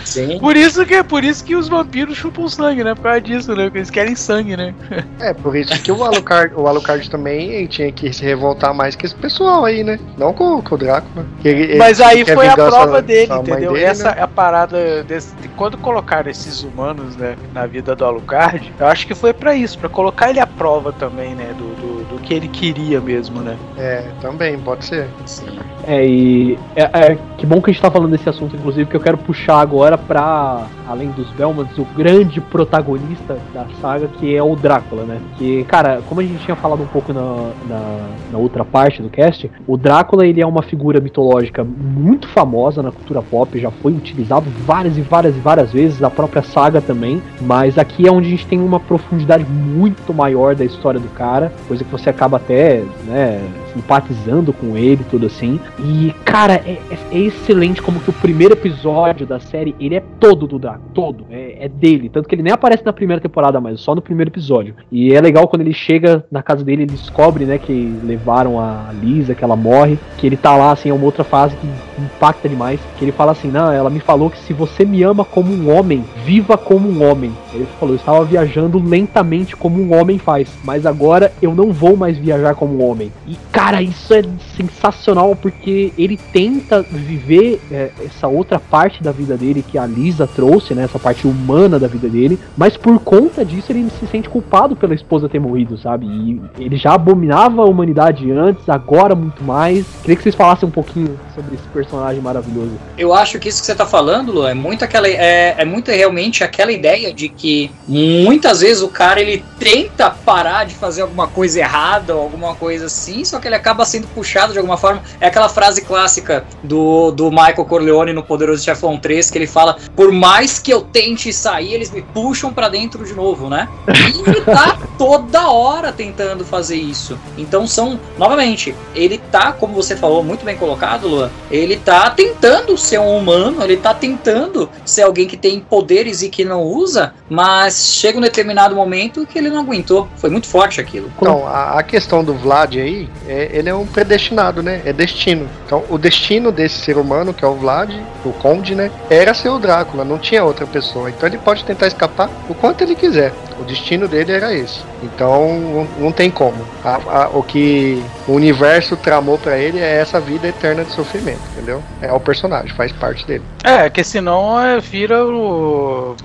[0.03, 0.39] Sim.
[0.39, 2.95] Por isso que, por isso que os vampiros chupam sangue, né?
[2.95, 3.65] Por causa disso, né?
[3.65, 4.73] Porque eles querem sangue, né?
[5.19, 8.95] É, por isso que o Alucard, o Alucard também ele tinha que se revoltar mais
[8.95, 9.99] que esse pessoal aí, né?
[10.17, 11.25] Não com, com o Drácula.
[11.41, 13.73] Que ele- ele Mas aí quer foi a prova dele, entendeu?
[13.73, 14.15] dele, Essa né?
[14.19, 18.87] é a parada desse, de quando colocaram esses humanos, né, na vida do Alucard, eu
[18.87, 22.33] acho que foi pra isso, pra colocar ele à prova também, né, do, do que
[22.33, 23.55] ele queria mesmo, né?
[23.77, 25.07] É, também, pode ser.
[25.25, 25.45] Sim.
[25.87, 28.95] É, e é, é, que bom que a gente tá falando desse assunto, inclusive, que
[28.95, 34.41] eu quero puxar agora pra, além dos Belmonts, o grande protagonista da saga, que é
[34.41, 35.19] o Drácula, né?
[35.37, 39.09] Que, cara, como a gente tinha falado um pouco na, na, na outra parte do
[39.09, 43.93] cast, o Drácula, ele é uma figura mitológica muito famosa na cultura pop, já foi
[43.93, 48.27] utilizado várias e várias e várias vezes, a própria saga também, mas aqui é onde
[48.27, 52.37] a gente tem uma profundidade muito maior da história do cara, coisa que você acaba
[52.37, 53.41] até, né,
[53.75, 55.59] simpatizando com ele tudo assim.
[55.79, 60.03] E, cara, é, é- é excelente como que o primeiro episódio da série, ele é
[60.19, 61.25] todo do Draco, todo.
[61.29, 62.09] É, é dele.
[62.09, 64.75] Tanto que ele nem aparece na primeira temporada mais, só no primeiro episódio.
[64.91, 68.91] E é legal quando ele chega na casa dele, ele descobre, né, que levaram a
[69.01, 71.67] Lisa, que ela morre, que ele tá lá, assim, é uma outra fase que
[72.01, 75.25] impacta demais, que ele fala assim, não, ela me falou que se você me ama
[75.25, 77.31] como um homem, viva como um homem.
[77.53, 81.95] Ele falou, eu estava viajando lentamente como um homem faz, mas agora eu não vou
[81.97, 83.11] mais viajar como um homem.
[83.27, 84.21] E, cara, Cara, isso é
[84.55, 90.27] sensacional porque ele tenta viver é, essa outra parte da vida dele que a Lisa
[90.27, 90.83] trouxe, né?
[90.83, 94.93] Essa parte humana da vida dele, mas por conta disso ele se sente culpado pela
[94.93, 96.05] esposa ter morrido, sabe?
[96.05, 99.83] E ele já abominava a humanidade antes, agora muito mais.
[100.03, 102.73] Queria que vocês falassem um pouquinho sobre esse personagem maravilhoso.
[102.95, 105.07] Eu acho que isso que você tá falando, Lu, é muito aquela.
[105.07, 110.65] É, é muito realmente aquela ideia de que muitas vezes o cara ele tenta parar
[110.65, 114.53] de fazer alguma coisa errada ou alguma coisa assim, só que ele acaba sendo puxado
[114.53, 115.01] de alguma forma.
[115.19, 119.77] É aquela frase clássica do, do Michael Corleone no Poderoso Chefão 3 que ele fala:
[119.95, 123.67] Por mais que eu tente sair, eles me puxam para dentro de novo, né?
[123.87, 127.17] E ele tá toda hora tentando fazer isso.
[127.37, 132.77] Então são, novamente, ele tá, como você falou, muito bem colocado, Luan, ele tá tentando
[132.77, 137.13] ser um humano, ele tá tentando ser alguém que tem poderes e que não usa,
[137.29, 140.07] mas chega um determinado momento que ele não aguentou.
[140.17, 141.11] Foi muito forte aquilo.
[141.17, 144.81] Então, a, a questão do Vlad aí, é, ele é um predestinado, né?
[144.85, 145.47] É destino.
[145.65, 147.91] Então, o destino desse ser humano, que é o Vlad,
[148.23, 148.91] o Conde, né?
[149.09, 151.09] Era ser o Drácula, não tinha outra pessoa.
[151.09, 153.33] Então ele pode tentar escapar o quanto ele quiser.
[153.59, 154.79] O destino dele era esse.
[155.05, 156.65] Então não, tem como.
[156.83, 161.41] A, a, o que o universo tramou para ele é essa vida eterna de sofrimento,
[161.53, 161.81] entendeu?
[162.01, 163.43] É o personagem, faz parte dele.
[163.63, 166.15] É, que senão é, vira o.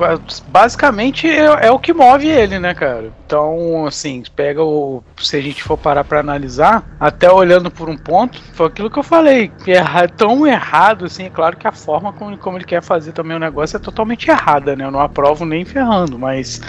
[0.48, 3.10] Basicamente é, é, o que move ele, né, cara?
[3.26, 5.02] Então, assim, pega o.
[5.18, 8.98] Se a gente for parar pra analisar, até olhando por um ponto, foi aquilo que
[8.98, 9.52] eu falei.
[9.66, 13.36] É tão errado, assim, é claro que a forma como, como ele quer fazer também
[13.36, 14.84] o negócio é totalmente errada, né?
[14.84, 16.60] Eu não aprovo nem ferrando, mas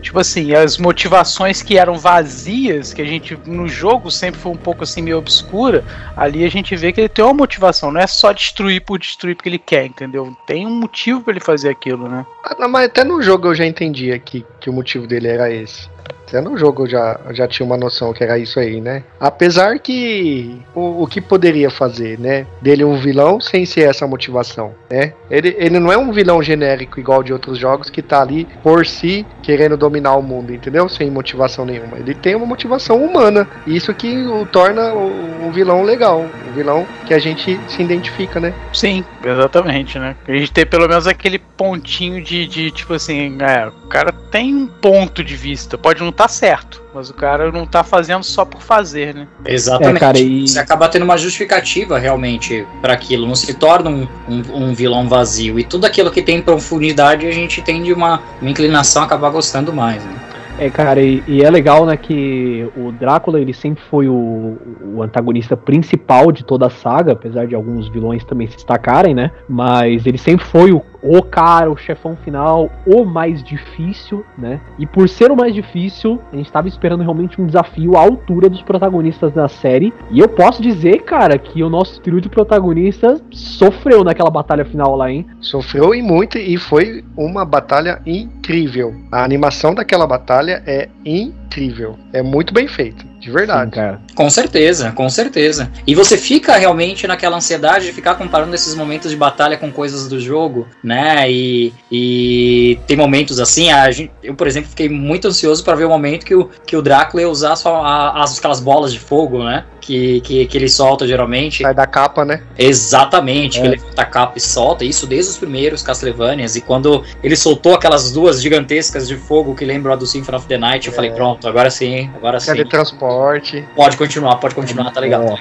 [0.00, 4.56] tipo assim, as motivações que eram vazias, que a gente no jogo sempre foi um
[4.56, 5.84] pouco assim meio obscura,
[6.16, 9.34] ali a gente vê que ele tem uma motivação, não é só destruir por destruir
[9.34, 10.36] porque ele quer, entendeu?
[10.46, 12.24] Tem um motivo para ele fazer aquilo, né?
[12.44, 15.88] Ah, mas até no jogo eu já entendi aqui que o motivo dele era esse.
[16.28, 19.02] Até no jogo eu já, já tinha uma noção que era isso aí, né?
[19.18, 22.46] Apesar que o, o que poderia fazer, né?
[22.60, 25.14] Dele um vilão sem ser essa motivação, né?
[25.30, 28.86] Ele, ele não é um vilão genérico igual de outros jogos que tá ali por
[28.86, 30.86] si querendo dominar o mundo, entendeu?
[30.88, 31.96] Sem motivação nenhuma.
[31.98, 33.48] Ele tem uma motivação humana.
[33.66, 36.26] Isso que o torna um vilão legal.
[36.48, 38.52] Um vilão que a gente se identifica, né?
[38.72, 40.14] Sim, exatamente, né?
[40.26, 44.54] A gente tem pelo menos aquele pontinho de, de tipo assim, é, o cara tem
[44.54, 45.78] um ponto de vista.
[45.78, 46.82] Pode não tá certo.
[46.92, 49.28] Mas o cara não tá fazendo só por fazer, né?
[49.46, 49.96] Exatamente.
[49.98, 50.48] É, cara, e...
[50.48, 53.24] Você acaba tendo uma justificativa realmente para aquilo.
[53.24, 55.60] Não se torna um, um, um, vilão vazio.
[55.60, 59.72] E tudo aquilo que tem profundidade a gente tende uma, uma inclinação a acabar gostando
[59.72, 60.27] mais, né?
[60.58, 65.02] É, cara, e, e, é legal, né, que o Drácula, ele sempre foi o, o,
[65.04, 70.04] antagonista principal de toda a saga, apesar de alguns vilões também se destacarem, né, mas
[70.04, 75.08] ele sempre foi o, o cara, o chefão final, o mais difícil, né, e por
[75.08, 79.32] ser o mais difícil, a gente tava esperando realmente um desafio à altura dos protagonistas
[79.32, 84.30] da série, e eu posso dizer, cara, que o nosso trio de protagonistas sofreu naquela
[84.30, 85.24] batalha final lá, hein?
[85.40, 88.92] Sofreu e muito, e foi uma batalha incrível.
[89.12, 91.98] A animação daquela batalha é incrível.
[92.12, 93.07] É muito bem feito.
[93.18, 93.70] De verdade.
[93.70, 94.00] Sim, cara.
[94.14, 95.70] Com certeza, com certeza.
[95.86, 100.08] E você fica realmente naquela ansiedade de ficar comparando esses momentos de batalha com coisas
[100.08, 101.30] do jogo, né?
[101.30, 105.84] E, e tem momentos assim, a gente, eu, por exemplo, fiquei muito ansioso para ver
[105.84, 109.00] o momento que o, que o Drácula ia usar só a, as, aquelas bolas de
[109.00, 109.64] fogo, né?
[109.80, 111.62] Que, que, que ele solta geralmente.
[111.62, 112.42] Sai da capa, né?
[112.58, 113.62] Exatamente, é.
[113.62, 116.56] que ele levanta a capa e solta, isso desde os primeiros Castlevanias.
[116.56, 120.46] E quando ele soltou aquelas duas gigantescas de fogo que lembram a do Symphony of
[120.46, 120.96] the Night, eu é.
[120.96, 122.64] falei, pronto, agora sim, agora sim.
[122.64, 123.68] transporte forte.
[123.74, 125.38] Pode continuar, pode continuar, tá legal.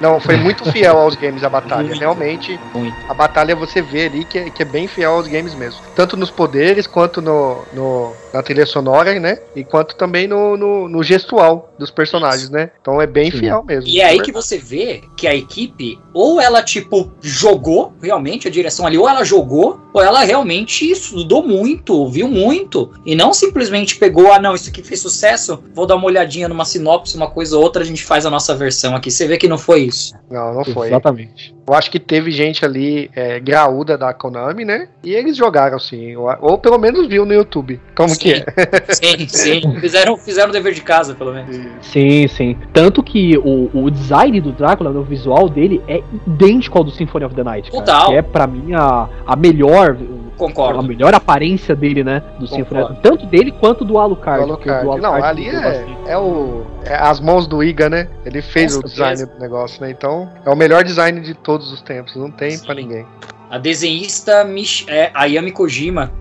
[0.00, 1.88] Não, foi muito fiel aos games a batalha.
[1.88, 2.96] Muito, Realmente, muito.
[3.08, 5.80] a batalha você vê ali que é, que é bem fiel aos games mesmo.
[5.94, 9.38] Tanto nos poderes, quanto no, no na trilha sonora, né?
[9.56, 12.70] E quanto também no, no, no gestual dos personagens, né?
[12.80, 13.38] Então é bem Sim.
[13.38, 13.88] fiel mesmo.
[13.88, 18.50] E é aí que você vê que a equipe, ou ela, tipo, jogou realmente a
[18.50, 22.92] direção ali, ou ela jogou, ou ela realmente estudou muito, viu muito.
[23.06, 26.64] E não simplesmente pegou, ah, não, isso aqui fez sucesso, vou dar uma olhadinha numa
[26.64, 29.10] sinopse, uma coisa ou outra, a gente faz a nossa versão aqui.
[29.10, 30.14] Você vê que não foi isso.
[30.30, 30.88] Não, não foi.
[30.88, 31.57] Exatamente.
[31.68, 34.88] Eu acho que teve gente ali é, graúda da Konami, né?
[35.04, 36.16] E eles jogaram sim.
[36.16, 37.78] Ou, ou pelo menos viu no YouTube.
[37.94, 38.44] Como sim, que é?
[38.88, 39.60] Sim, sim.
[39.78, 41.54] Fizeram, fizeram o dever de casa, pelo menos.
[41.82, 42.56] Sim, sim.
[42.72, 47.24] Tanto que o, o design do Drácula, o visual dele, é idêntico ao do Symphony
[47.26, 47.70] of the Night.
[47.70, 48.08] Cara, Total.
[48.08, 49.96] Que é, pra mim, a, a melhor
[50.38, 50.78] Concordo.
[50.78, 52.22] A melhor aparência dele, né?
[52.38, 52.96] Do Symphony.
[53.02, 54.46] Tanto dele quanto do Alucard.
[54.46, 54.84] Do Alucard.
[54.84, 58.08] Do Alucard Não, ali é, é, o, é as mãos do Iga, né?
[58.24, 59.90] Ele fez o design do negócio, né?
[59.90, 62.14] Então, é o melhor design de todos os tempos.
[62.16, 63.06] Não tem para ninguém.
[63.50, 66.12] A desenhista Mich é, Ayami Kojima,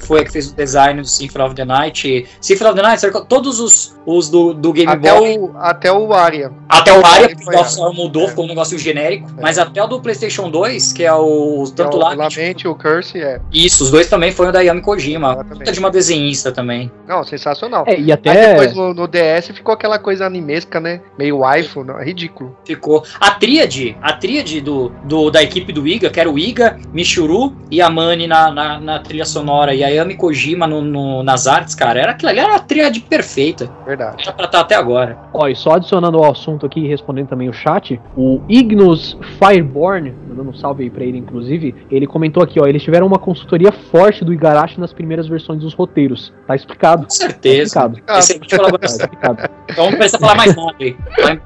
[0.00, 2.26] que foi a que fez o design do Symphony of the Night.
[2.40, 5.36] Symphony of the Night, todos os os do, do Game Até Boy.
[5.36, 6.52] o, até o Aria.
[6.68, 8.28] Até o Foi porque o Offshore mudou, É.
[8.28, 9.28] ficou um negócio genérico.
[9.36, 9.42] É.
[9.42, 11.64] Mas até o do PlayStation 2, que é o.
[11.74, 12.14] Tanto o lá.
[12.14, 13.40] Lamente, o Curse, é.
[13.52, 15.32] Isso, os dois também foram da Yami Kojima.
[15.32, 15.58] Exatamente.
[15.58, 16.90] Puta de uma desenhista também.
[17.08, 17.84] Não, sensacional.
[17.88, 18.50] É, e Aí até.
[18.50, 21.00] depois no, no DS ficou aquela coisa animesca, né?
[21.18, 22.56] Meio waifu, não, é ridículo.
[22.64, 23.02] Ficou.
[23.18, 27.56] A tríade, a tríade do, do, da equipe do Iga, que era o Iga, Michuru
[27.70, 31.46] e a Mani na, na, na trilha sonora e a Yami Kojima no, no- nas
[31.46, 33.70] artes, cara, era aquilo ali, era a tríade perfeita.
[33.84, 34.22] Verdade.
[34.22, 35.16] Era pra estar até agora.
[35.32, 40.12] Ó, e só adicionando ao assunto aqui e respondendo também o chat, o Ignus Fireborn,
[40.36, 43.72] mandando um salve aí pra ele, inclusive, ele comentou aqui, ó, eles tiveram uma consultoria
[43.72, 46.32] forte do Igarashi nas primeiras versões dos roteiros.
[46.46, 47.02] Tá explicado.
[47.02, 47.62] Com Tá certeza.
[47.62, 48.00] explicado.
[48.18, 49.04] Excelente Tá colaboração.
[49.06, 49.50] explicado.
[49.70, 50.96] Então não precisa falar mais nada aí.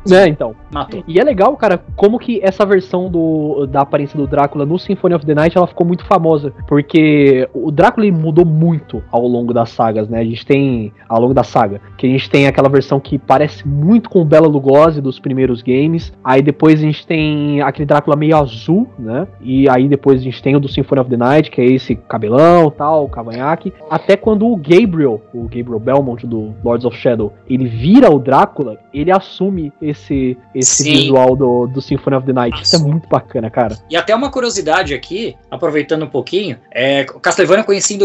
[0.08, 0.54] Né, então.
[0.72, 1.02] Matou.
[1.06, 5.14] E é legal, cara, como que essa versão do, da aparência do Drácula no Symphony
[5.14, 6.52] of the Night ela ficou muito famosa.
[6.68, 10.20] Porque o Drácula ele mudou muito ao longo das sagas, né?
[10.20, 10.92] A gente tem.
[11.08, 11.80] Ao longo da saga.
[11.96, 15.60] Que a gente tem aquela versão que parece muito com o Bela Lugosi dos primeiros
[15.62, 16.12] games.
[16.22, 19.26] Aí depois a gente tem aquele Drácula meio azul, né?
[19.40, 21.94] E aí depois a gente tem o do Symphony of the Night, que é esse
[21.96, 23.72] cabelão tal, cavanhaque.
[23.88, 28.78] Até quando o Gabriel, o Gabriel Belmont do Lords of Shadow, ele vira o Drácula,
[28.92, 30.92] ele assume esse, esse Sim.
[30.92, 32.62] visual do, do Symphony of the Night.
[32.62, 33.76] Isso é muito bacana, cara.
[33.88, 37.98] E até uma curiosidade aqui, aproveitando um pouquinho, é, o Castlevania eu conheci em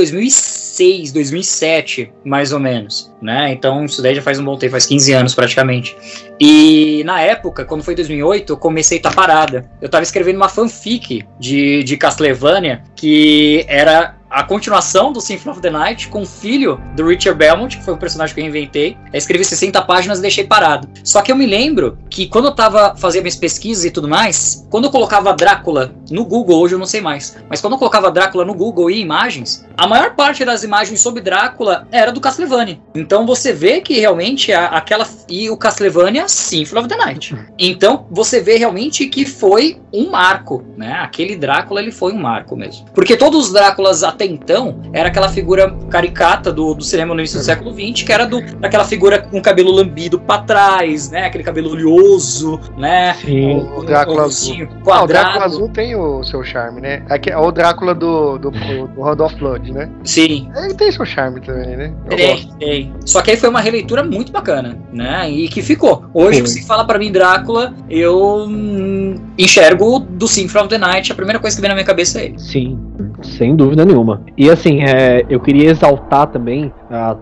[0.75, 3.51] 2006, 2007, mais ou menos, né?
[3.51, 5.95] Então isso daí já faz um bom tempo, faz 15 anos praticamente.
[6.39, 9.69] E na época, quando foi 2008, eu comecei a estar parada.
[9.81, 15.61] Eu tava escrevendo uma fanfic de, de Castlevania que era a continuação do Symphony of
[15.61, 18.97] the Night com o filho do Richard Belmont, que foi um personagem que eu inventei.
[19.13, 20.89] Eu escrevi 60 páginas e deixei parado.
[21.05, 24.67] Só que eu me lembro que quando eu tava fazendo minhas pesquisas e tudo mais,
[24.69, 28.11] quando eu colocava Drácula no Google, hoje eu não sei mais, mas quando eu colocava
[28.11, 32.77] Drácula no Google e imagens, a maior parte das imagens sobre Drácula era do Castlevania.
[32.93, 35.07] Então você vê que realmente a- aquela.
[35.29, 37.35] E o Castlevania Symphony of the Night.
[37.57, 40.91] Então você vê realmente que foi um marco, né?
[41.01, 42.85] Aquele Drácula ele foi um marco mesmo.
[42.93, 47.39] Porque todos os Dráculas até então era aquela figura caricata do, do cinema no início
[47.39, 51.25] do século XX, que era do, daquela figura com cabelo lambido pra trás, né?
[51.25, 53.13] Aquele cabelo oleoso, né?
[53.15, 53.67] Sim.
[53.75, 55.07] O Drácula rostinho Ah, o.
[55.07, 57.03] Drácula Azul tem o seu charme, né?
[57.09, 59.89] Aqui é o Drácula do, do, do Randolph Blood, né?
[60.03, 61.93] Sim, Ele tem seu charme também, né?
[62.09, 62.55] Eu Tem, gosto.
[62.57, 62.93] tem.
[63.05, 65.29] Só que aí foi uma releitura muito bacana, né?
[65.29, 66.05] E que ficou.
[66.13, 71.11] Hoje, você fala pra mim Drácula, eu hum, enxergo do Symphony of the Night.
[71.11, 72.39] A primeira coisa que vem na minha cabeça é ele.
[72.39, 72.79] Sim,
[73.21, 74.21] sem dúvida nenhuma.
[74.37, 76.71] E assim, é, eu queria exaltar também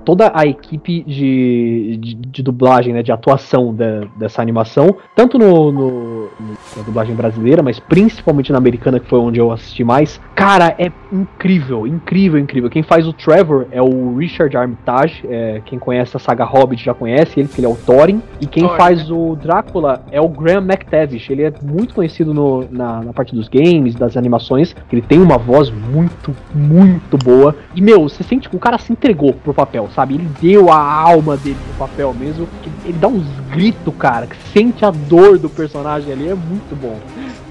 [0.05, 5.71] toda a equipe de, de, de dublagem, né, de atuação da- dessa animação, tanto no,
[5.71, 6.29] no- no-
[6.77, 10.19] na dublagem brasileira, mas principalmente na americana, que foi onde eu assisti mais.
[10.35, 12.69] Cara, é incrível, incrível, incrível.
[12.69, 16.93] Quem faz o Trevor é o Richard Armitage, é, quem conhece a saga Hobbit já
[16.93, 18.21] conhece ele, porque ele é o Thorin.
[18.41, 21.29] E quem Thorin, faz o Drácula é o Graham McTavish.
[21.29, 24.75] Ele é muito conhecido no- na, na parte dos games, das animações.
[24.91, 27.55] Ele tem uma voz muito, muito boa.
[27.75, 30.15] E, meu, você sente que o cara se entregou pro papel, sabe?
[30.15, 32.47] Ele deu a alma dele pro papel mesmo.
[32.83, 36.29] Ele dá uns gritos, cara, que sente a dor do personagem ali.
[36.29, 36.99] É muito bom.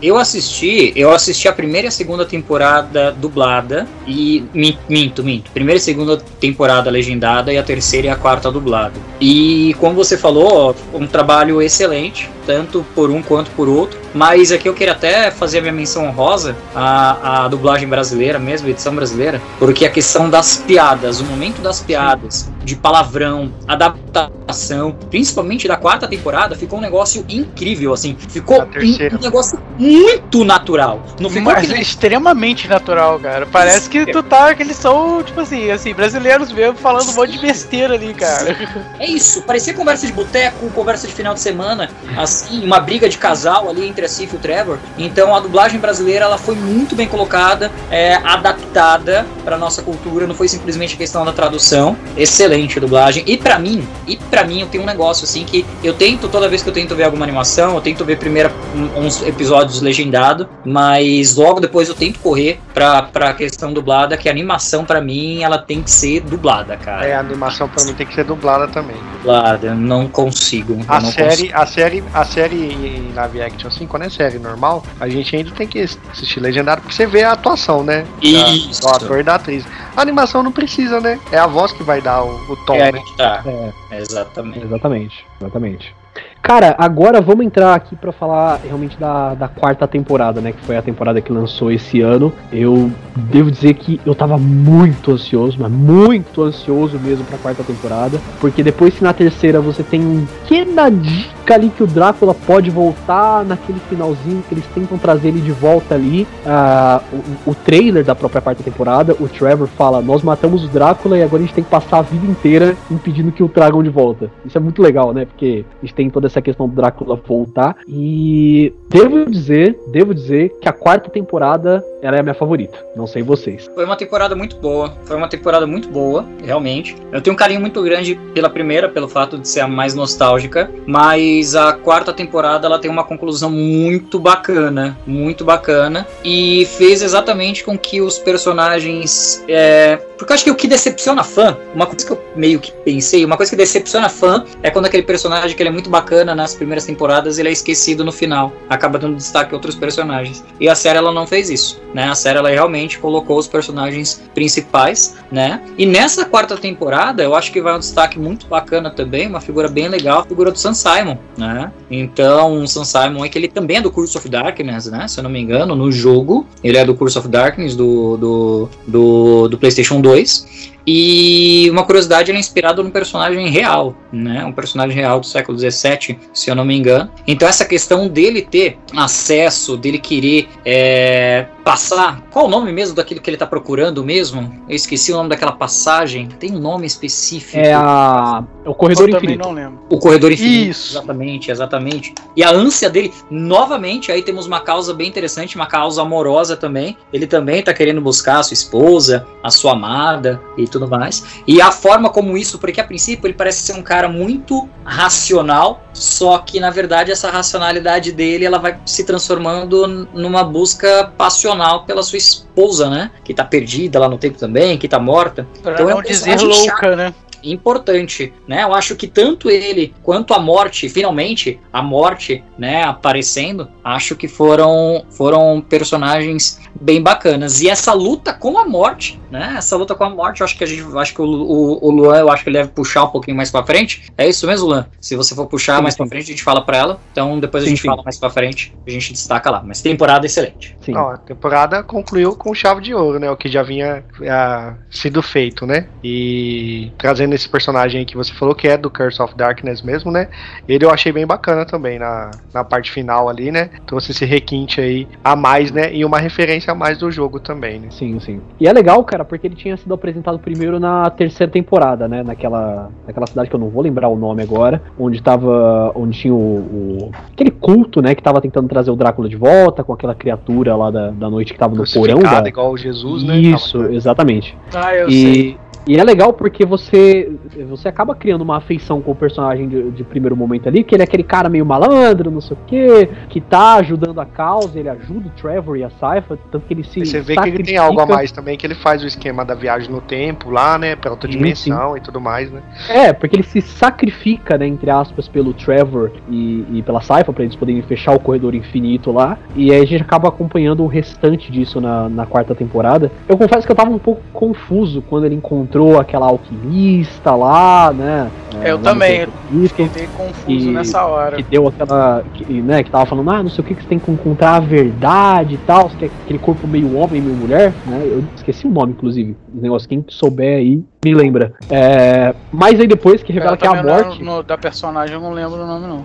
[0.03, 5.49] Eu assisti, eu assisti a primeira e a segunda temporada dublada e mi- minto, minto.
[5.53, 8.95] Primeira e segunda temporada legendada e a terceira e a quarta dublada.
[9.21, 14.01] E como você falou, um trabalho excelente, tanto por um quanto por outro.
[14.13, 18.69] Mas aqui eu queria até fazer a minha menção honrosa à, à dublagem brasileira mesmo,
[18.69, 25.67] edição brasileira, porque a questão das piadas, o momento das piadas, de palavrão, adaptação, principalmente
[25.67, 28.15] da quarta temporada, ficou um negócio incrível, assim.
[28.29, 29.17] Ficou terceira.
[29.17, 29.59] um negócio
[29.93, 31.03] muito natural.
[31.21, 33.47] Não ficou Mas aquele é extremamente natural, cara.
[33.47, 34.55] Parece que tu tá.
[34.55, 38.57] que eles são, tipo assim, assim, brasileiros mesmo falando um monte de besteira ali, cara.
[38.99, 43.19] É isso, parecia conversa de boteco, conversa de final de semana, assim, uma briga de
[43.19, 44.79] casal ali entre a Sif e o Trevor.
[44.97, 50.35] Então a dublagem brasileira ela foi muito bem colocada, é, adaptada para nossa cultura, não
[50.35, 51.97] foi simplesmente questão da tradução.
[52.17, 53.25] Excelente a dublagem.
[53.27, 56.49] E pra mim, e para mim eu tenho um negócio assim que eu tento toda
[56.49, 58.51] vez que eu tento ver alguma animação, eu tento ver primeiro
[58.97, 64.33] uns episódios legendado, mas logo depois eu tento correr pra, pra questão dublada, que a
[64.33, 67.07] animação pra mim ela tem que ser dublada, cara.
[67.07, 68.97] É, a animação pra mim tem que ser dublada também.
[69.19, 70.79] dublada, não consigo.
[70.89, 74.83] A não série, a série, a série em live action, assim, quando é série normal,
[75.01, 78.03] a gente ainda tem que assistir legendado, porque você vê a atuação, né?
[78.03, 78.81] Da- Isso.
[78.83, 79.65] Do ator e da atriz.
[79.97, 81.19] A animação não precisa, né?
[81.31, 83.01] É a voz que vai dar o, o tom, É, né?
[83.17, 83.43] Tá,
[83.91, 84.65] É, exatamente.
[84.65, 85.95] exatamente, exatamente.
[86.43, 90.51] Cara, agora vamos entrar aqui para falar realmente da, da quarta temporada, né?
[90.51, 92.33] Que foi a temporada que lançou esse ano.
[92.53, 98.19] Eu devo dizer que eu tava muito ansioso, mas muito ansioso mesmo pra quarta temporada.
[98.41, 102.71] Porque depois que na terceira você tem um pequena dica ali que o Drácula pode
[102.71, 106.27] voltar naquele finalzinho que eles tentam trazer ele de volta ali.
[106.45, 111.19] Uh, o, o trailer da própria quarta temporada, o Trevor fala: Nós matamos o Drácula
[111.19, 113.91] e agora a gente tem que passar a vida inteira impedindo que o tragam de
[113.91, 114.31] volta.
[114.45, 115.25] Isso é muito legal, né?
[115.25, 117.77] Porque a gente tem toda essa questão do Drácula voltar.
[117.87, 122.85] E devo dizer, devo dizer que a quarta temporada ela é a minha favorita.
[122.97, 123.71] Não sei vocês.
[123.73, 124.93] Foi uma temporada muito boa.
[125.05, 126.97] Foi uma temporada muito boa, realmente.
[127.13, 130.69] Eu tenho um carinho muito grande pela primeira, pelo fato de ser a mais nostálgica.
[130.85, 134.99] Mas a quarta temporada ela tem uma conclusão muito bacana.
[135.07, 136.07] Muito bacana.
[136.25, 139.45] E fez exatamente com que os personagens.
[139.47, 139.97] É...
[140.19, 143.25] Porque eu acho que o que decepciona fã, uma coisa que eu meio que pensei,
[143.25, 146.55] uma coisa que decepciona fã é quando aquele personagem que ele é muito bacana nas
[146.55, 148.53] primeiras temporadas, ele é esquecido no final.
[148.69, 150.45] Acaba dando destaque a outros personagens.
[150.59, 152.05] E a série ela não fez isso né?
[152.05, 155.63] A série ela realmente colocou os personagens principais, né?
[155.77, 159.69] E nessa quarta temporada, eu acho que vai um destaque muito bacana também, uma figura
[159.69, 161.73] bem legal, a figura do Sam Simon, né?
[161.91, 165.07] Então, o Sam Simon é que ele também é do Curse of Darkness, né?
[165.09, 168.69] Se eu não me engano, no jogo, ele é do Curse of Darkness do, do,
[168.87, 170.72] do, do PlayStation 2.
[170.87, 174.45] E uma curiosidade, ele é inspirado num personagem real, né?
[174.45, 177.11] Um personagem real do século XVII, se eu não me engano.
[177.27, 182.23] Então essa questão dele ter acesso, dele querer é, passar.
[182.31, 184.53] Qual o nome mesmo daquilo que ele está procurando mesmo?
[184.69, 186.27] Eu esqueci o nome daquela passagem.
[186.27, 187.59] Tem um nome específico.
[187.59, 188.45] É a.
[188.65, 189.45] O Corredor eu Infinito.
[189.45, 189.81] não lembro.
[189.89, 190.71] O Corredor Infinito.
[190.71, 190.93] Isso.
[190.93, 192.15] Exatamente, exatamente.
[192.37, 196.97] E a ânsia dele, novamente, aí temos uma causa bem interessante, uma causa amorosa também.
[197.13, 201.23] Ele também está querendo buscar a sua esposa, a sua amada e tudo mais.
[201.47, 205.85] E a forma como isso, porque a princípio ele parece ser um cara muito racional,
[205.93, 212.03] só que na verdade essa racionalidade dele ela vai se transformando numa busca passional pela
[212.03, 213.11] sua esposa, né?
[213.23, 215.47] Que tá perdida lá no tempo também, que tá morta.
[215.63, 216.97] Pra então não é um dizer louca, chato.
[216.97, 217.15] né?
[217.43, 218.63] Importante, né?
[218.63, 224.29] Eu acho que tanto ele quanto a morte, finalmente, a morte, né, aparecendo, acho que
[224.29, 227.61] foram foram personagens bem bacanas.
[227.61, 229.55] E essa luta com a morte, né?
[229.57, 231.91] Essa luta com a morte, eu acho que a gente, acho que o, o, o
[231.91, 234.05] Luan, eu acho que ele deve puxar um pouquinho mais para frente.
[234.17, 234.87] É isso mesmo, Luan?
[235.01, 237.01] Se você for puxar sim, mais para frente, a gente fala para ela.
[237.13, 237.89] Então depois a gente sim.
[237.89, 239.63] fala mais para frente, a gente destaca lá.
[239.65, 240.77] Mas temporada excelente.
[240.81, 240.97] Sim.
[240.97, 243.31] Ó, a temporada concluiu com chave de ouro, né?
[243.31, 245.87] O que já vinha a, sido feito, né?
[246.03, 250.29] E trazendo esse personagem que você falou que é do Curse of Darkness mesmo, né?
[250.69, 253.71] Ele eu achei bem bacana também na, na parte final ali, né?
[253.87, 255.95] Trouxe esse requinte aí a mais, né?
[255.95, 257.89] E uma referência a mais do jogo também, né?
[257.91, 258.41] Sim, sim.
[258.61, 262.23] E é legal, cara, porque ele tinha sido apresentado primeiro na terceira temporada, né?
[262.23, 265.93] Naquela, naquela cidade que eu não vou lembrar o nome agora, onde tava.
[265.95, 268.15] onde tinha o, o aquele culto, né?
[268.15, 271.53] Que tava tentando trazer o Drácula de volta com aquela criatura lá da, da noite
[271.53, 272.19] que tava no porão.
[272.19, 272.49] Da...
[272.49, 273.39] igual Jesus, né?
[273.39, 274.57] Isso, exatamente.
[274.75, 275.59] Ah, eu e, sei.
[275.87, 277.33] E é legal porque você
[277.69, 281.03] você acaba criando uma afeição com o personagem de, de, primeiro momento ali, que ele
[281.03, 284.89] é aquele cara meio malandro, não sei o quê, que tá ajudando a causa, ele
[284.89, 287.01] ajuda o Trevor e a Saifa, tanto que ele se.
[287.01, 287.43] E você vê sacrifica.
[287.43, 290.01] que ele tem algo a mais também, que ele faz o esquema da viagem no
[290.01, 290.95] tempo lá, né?
[290.95, 291.99] Pra outra dimensão sim.
[291.99, 292.63] e tudo mais, né?
[292.89, 297.45] É, porque ele se sacrifica, né, entre aspas, pelo Trevor e, e pela Saifa, pra
[297.45, 299.39] eles poderem fechar o corredor infinito lá.
[299.57, 303.11] E aí a gente acaba acompanhando o restante disso na, na quarta temporada.
[303.29, 307.93] Eu confesso que eu tava um pouco confuso quando ele encontrou encontrou aquela alquimista lá,
[307.93, 308.31] né?
[308.63, 309.27] É, eu também,
[309.67, 311.37] fiquei meio confuso nessa hora.
[311.39, 312.23] Que deu aquela.
[312.35, 314.57] Que, né, que tava falando, ah, não sei o que, que você tem que encontrar
[314.57, 318.03] a verdade e tal, que é aquele corpo meio homem, meio mulher, né?
[318.05, 319.35] Eu esqueci o nome, inclusive.
[319.53, 321.55] O negócio, quem souber aí, me lembra.
[321.71, 324.23] É, mas aí depois que revela que é a morte.
[324.23, 326.05] No, da personagem eu não lembro o nome, não.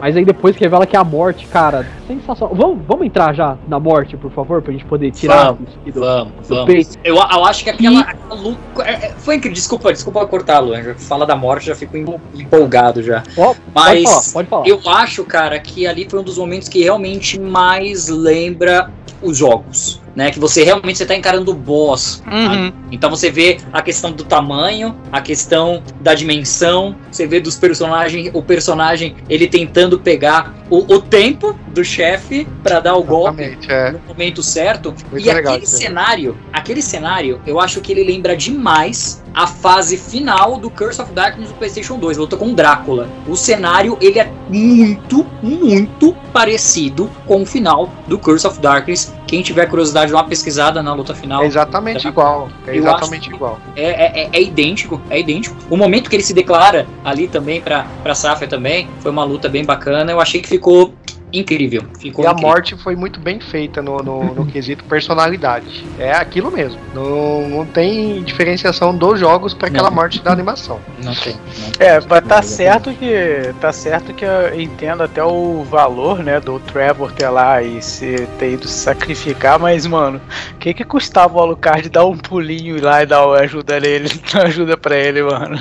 [0.00, 2.54] Mas aí depois que revela que é a morte, cara, sensacional.
[2.54, 6.32] Vamos, vamos entrar já na morte, por favor, pra gente poder tirar vamos, do, vamos,
[6.48, 6.64] do vamos.
[6.66, 6.98] peito.
[7.04, 8.02] Eu, eu acho que aquela, e...
[8.02, 8.60] aquela luta.
[8.82, 9.54] É, é, foi incrível.
[9.54, 10.94] Desculpa, desculpa cortar, Luan.
[10.94, 11.96] Fala da morte, já fico
[12.34, 13.22] empolgado já.
[13.36, 14.68] Oh, Mas pode falar, pode falar.
[14.68, 18.90] eu acho, cara, que ali foi um dos momentos que realmente mais lembra
[19.20, 20.32] os jogos né?
[20.32, 22.20] Que você realmente está encarando o boss.
[22.26, 22.72] Uhum.
[22.90, 28.28] Então você vê a questão do tamanho, a questão da dimensão, você vê dos personagens,
[28.34, 33.70] o personagem ele tentando pegar o, o tempo do chefe para dar o golpe Exatamente,
[33.70, 33.92] é.
[33.92, 34.92] no momento certo.
[35.08, 35.66] Muito e legal aquele aí.
[35.66, 41.12] cenário, aquele cenário, eu acho que ele lembra demais a fase final do Curse of
[41.12, 43.08] Darkness do PlayStation 2, a luta com o Drácula.
[43.28, 49.14] O cenário, ele é muito, muito parecido com o final do Curse of Darkness.
[49.28, 51.42] Quem tiver curiosidade, dá uma pesquisada na luta final.
[51.42, 52.08] É exatamente Tá.
[52.08, 52.48] igual.
[52.66, 53.60] É exatamente igual.
[53.76, 55.54] É, é- é- é idêntico, é idêntico.
[55.68, 59.46] O momento que ele se declara ali também pra, pra Safia também, foi uma luta
[59.46, 60.10] bem bacana.
[60.10, 60.94] Eu achei que ficou
[61.32, 61.82] incrível.
[62.00, 62.48] Ficou E a incrível.
[62.48, 65.84] morte foi muito bem feita no, no, no quesito personalidade.
[65.98, 66.80] É aquilo mesmo.
[66.94, 69.96] Não, não tem diferenciação dos jogos para aquela Não.
[69.96, 70.80] morte da animação.
[71.02, 71.34] Não tem.
[71.34, 71.72] Não.
[71.78, 73.54] É, mas tá Não, certo que.
[73.60, 78.26] Tá certo que eu entendo até o valor, né, do Trevor ter lá e se
[78.38, 80.20] ter ido se sacrificar, mas, mano,
[80.54, 84.46] o que que custava o Alucard dar um pulinho lá e dar ajuda nele, dar
[84.46, 85.58] ajuda pra ele, mano?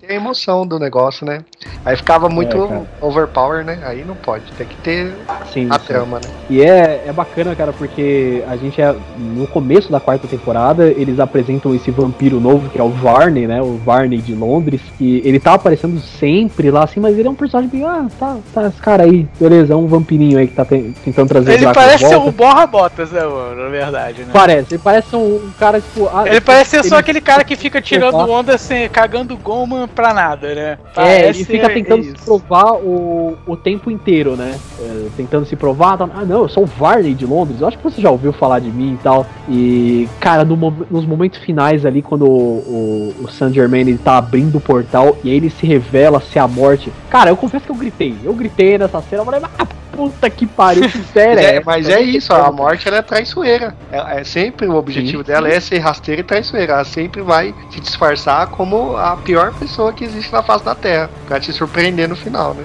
[0.00, 1.44] Tem a emoção do negócio, né?
[1.84, 3.80] Aí ficava muito É, overpower, né?
[3.84, 4.50] Aí não pode.
[4.52, 5.14] Tem que ter
[5.52, 5.86] Sim, a sim.
[5.86, 6.30] trama, né?
[6.50, 8.94] E é, é bacana, cara, porque a gente é.
[9.18, 13.60] No começo da quarta temporada, eles apresentam esse vampiro novo, que é o Varney, né?
[13.62, 14.80] O Varney de Londres.
[15.00, 18.36] E ele tá aparecendo sempre lá, assim, mas ele é um personagem que, ah, tá,
[18.54, 21.66] tá, esse cara aí, beleza, é um vampirinho aí que tá te- tentando trazer Ele
[21.72, 22.28] parece ser volta.
[22.30, 23.62] um borra-botas, né, mano?
[23.64, 24.28] Na verdade, né?
[24.32, 26.08] Parece, ele parece um, um cara, tipo.
[26.12, 29.36] ah, Ele parece ser só ele- aquele cara que fica tirando provar- onda assim, cagando
[29.36, 30.62] goma pra nada, né?
[30.72, 34.57] É, Parece ele fica tentando provar o, o tempo inteiro, né?
[34.80, 35.96] É, tentando se provar.
[35.96, 37.60] tá, Ah, não, eu sou o Varney de Londres.
[37.60, 39.26] Eu acho que você já ouviu falar de mim e tal.
[39.48, 40.58] E, cara, no
[40.90, 45.16] nos momentos finais ali, quando o, o, o Saint Germain ele tá abrindo o portal
[45.22, 46.92] e aí ele se revela ser a morte.
[47.10, 48.14] Cara, eu confesso que eu gritei.
[48.24, 49.22] Eu gritei nessa cena.
[49.22, 49.66] Eu falei, ah,
[49.98, 51.42] puta que pariu, que sério.
[51.42, 53.74] É, mas é isso, a morte ela é traiçoeira.
[53.90, 56.74] É, é sempre o objetivo Sim, dela é ser rasteira e traiçoeira.
[56.74, 61.10] Ela sempre vai se disfarçar como a pior pessoa que existe na face da Terra,
[61.26, 62.64] pra te surpreender no final, né?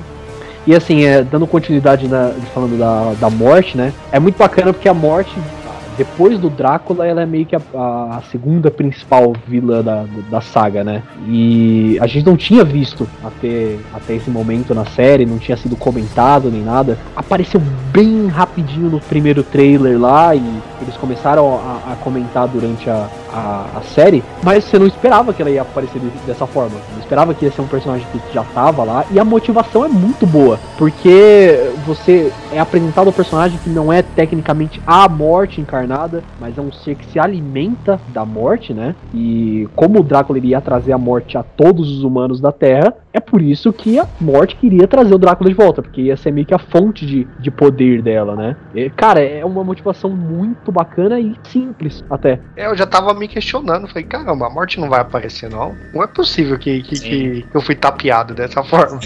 [0.66, 3.94] E assim, é, dando continuidade na, falando da, da morte, né?
[4.12, 5.32] É muito bacana porque a morte,
[5.98, 10.84] depois do Drácula, ela é meio que a, a segunda principal vilã da, da saga,
[10.84, 11.04] né?
[11.28, 15.76] E a gente não tinha visto até, até esse momento na série, não tinha sido
[15.76, 16.98] comentado nem nada.
[17.14, 17.62] Apareceu
[17.92, 23.66] bem rapidinho no primeiro trailer lá e eles começaram a, a comentar durante a, a,
[23.78, 26.76] a série, mas você não esperava que ela ia aparecer de- dessa forma.
[26.94, 29.06] Não esperava que ia ser um personagem que já tava lá.
[29.12, 34.02] E a motivação é muito boa, porque você é apresentado o personagem que não é
[34.02, 38.96] tecnicamente a morte encarnada, mas é um ser que se alimenta da morte, né?
[39.14, 43.20] E como o Drácula iria trazer a morte a todos os humanos da Terra, é
[43.20, 46.48] por isso que a morte queria trazer o Drácula de volta, porque ia ser meio
[46.48, 48.58] que a fonte de, de poder dela, né?
[48.74, 52.40] E, cara, é uma motivação muito bacana e simples até.
[52.56, 55.76] É, Eu já tava me questionando, falei, caramba, a morte não vai aparecer, não.
[55.94, 59.00] Não é possível que, que, que eu fui tapeado dessa forma.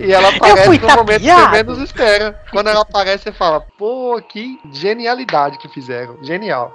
[0.00, 2.40] e ela aparece no momento que você menos espera.
[2.50, 6.16] Quando ela aparece, você fala, pô, que genialidade que fizeram.
[6.22, 6.74] Genial.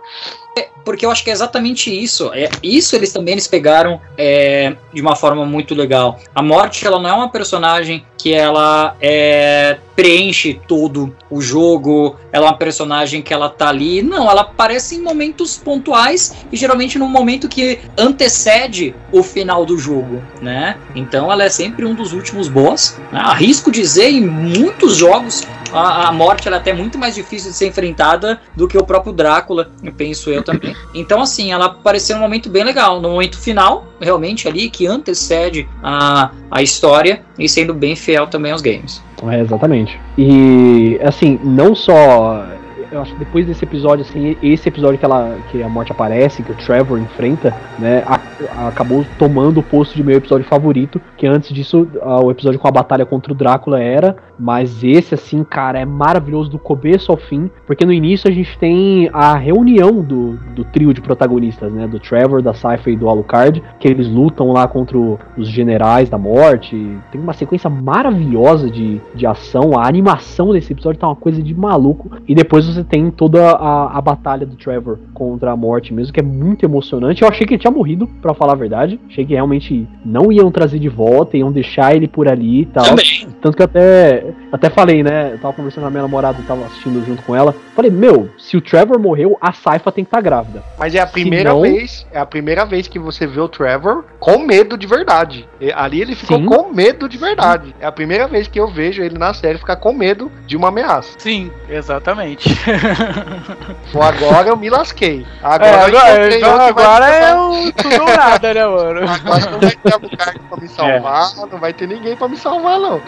[0.83, 2.31] Porque eu acho que é exatamente isso.
[2.33, 6.19] É, isso eles também eles pegaram é, de uma forma muito legal.
[6.33, 12.15] A morte ela não é uma personagem que ela é, preenche todo o jogo.
[12.31, 14.03] Ela é uma personagem que ela tá ali.
[14.03, 19.75] Não, ela aparece em momentos pontuais e geralmente num momento que antecede o final do
[19.75, 20.77] jogo, né?
[20.95, 22.95] Então ela é sempre um dos últimos boss.
[23.11, 23.19] né?
[23.19, 25.43] Arrisco dizer em muitos jogos
[25.73, 28.85] a, a morte ela é até muito mais difícil de ser enfrentada do que o
[28.85, 30.75] próprio Drácula, penso eu também.
[30.93, 35.67] Então, assim, ela apareceu num momento bem legal, no momento final, realmente ali, que antecede
[35.83, 39.01] a, a história e sendo bem fiel também aos games.
[39.23, 39.99] É, exatamente.
[40.17, 42.45] E, assim, não só.
[42.89, 46.41] Eu acho que depois desse episódio, assim, esse episódio que, ela, que a morte aparece,
[46.41, 51.27] que o Trevor enfrenta, né, a- acabou tomando o posto de meu episódio favorito, que
[51.27, 55.43] antes disso, ah, o episódio com a batalha contra o Drácula era, mas esse, assim,
[55.43, 60.01] cara, é maravilhoso do começo ao fim, porque no início a gente tem a reunião
[60.01, 64.07] do, do trio de protagonistas, né, do Trevor, da Cypher e do Alucard, que eles
[64.07, 69.85] lutam lá contra os generais da morte, tem uma sequência maravilhosa de, de ação, a
[69.85, 74.01] animação desse episódio tá uma coisa de maluco, e depois você tem toda a, a
[74.01, 77.21] batalha do Trevor contra a morte mesmo, que é muito emocionante.
[77.23, 80.51] Eu achei que ele tinha morrido, pra falar a verdade, achei que realmente não iam
[80.51, 82.85] trazer de volta, iam deixar ele por ali e tal.
[82.85, 83.27] Também.
[83.41, 85.31] Tanto que eu até, até falei, né?
[85.33, 87.53] Eu tava conversando com a minha namorada, tava assistindo junto com ela.
[87.75, 90.63] Falei, meu, se o Trevor morreu, a Saifa tem que estar grávida.
[90.77, 94.03] Mas é a primeira não- vez, é a primeira vez que você vê o Trevor
[94.19, 95.47] com medo de verdade.
[95.61, 96.45] E ali ele ficou Sim.
[96.45, 97.75] com medo de verdade.
[97.79, 100.69] É a primeira vez que eu vejo ele na série ficar com medo de uma
[100.69, 101.13] ameaça.
[101.17, 102.49] Sim, exatamente.
[103.93, 105.25] Agora eu me lasquei.
[105.41, 109.09] É, Agora, agora, eu então, agora é o tudo ou nada, né, mano?
[109.09, 110.69] Agora não vai ter Alucard pra me É.
[110.69, 113.01] salvar, não vai ter ninguém pra me salvar, não.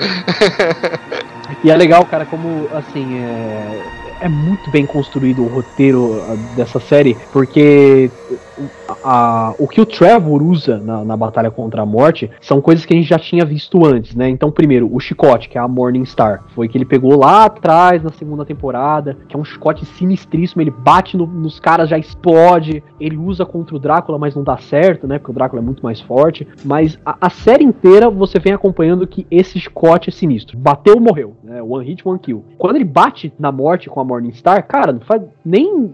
[1.63, 3.81] E é legal, cara, como assim é,
[4.21, 6.23] é muito bem construído o roteiro
[6.55, 8.09] dessa série, porque
[9.03, 12.93] a- o que o Trevor usa na, na batalha contra a morte são coisas que
[12.93, 14.29] a gente já tinha visto antes, né?
[14.29, 18.03] Então, primeiro, o chicote, que é a Morning Star, foi que ele pegou lá atrás
[18.03, 22.83] na segunda temporada, que é um chicote sinistríssimo, ele bate no- nos caras, já explode,
[22.99, 25.17] ele usa contra o Drácula, mas não dá certo, né?
[25.17, 26.47] Porque o Drácula é muito mais forte.
[26.63, 30.57] Mas a, a série inteira você vem acompanhando que esse chicote é sinistro.
[30.57, 31.61] Bateu, morreu, né?
[31.61, 32.43] One hit, one kill.
[32.57, 35.93] Quando ele bate na morte com a Morning Star, cara, não faz nem, Uhum.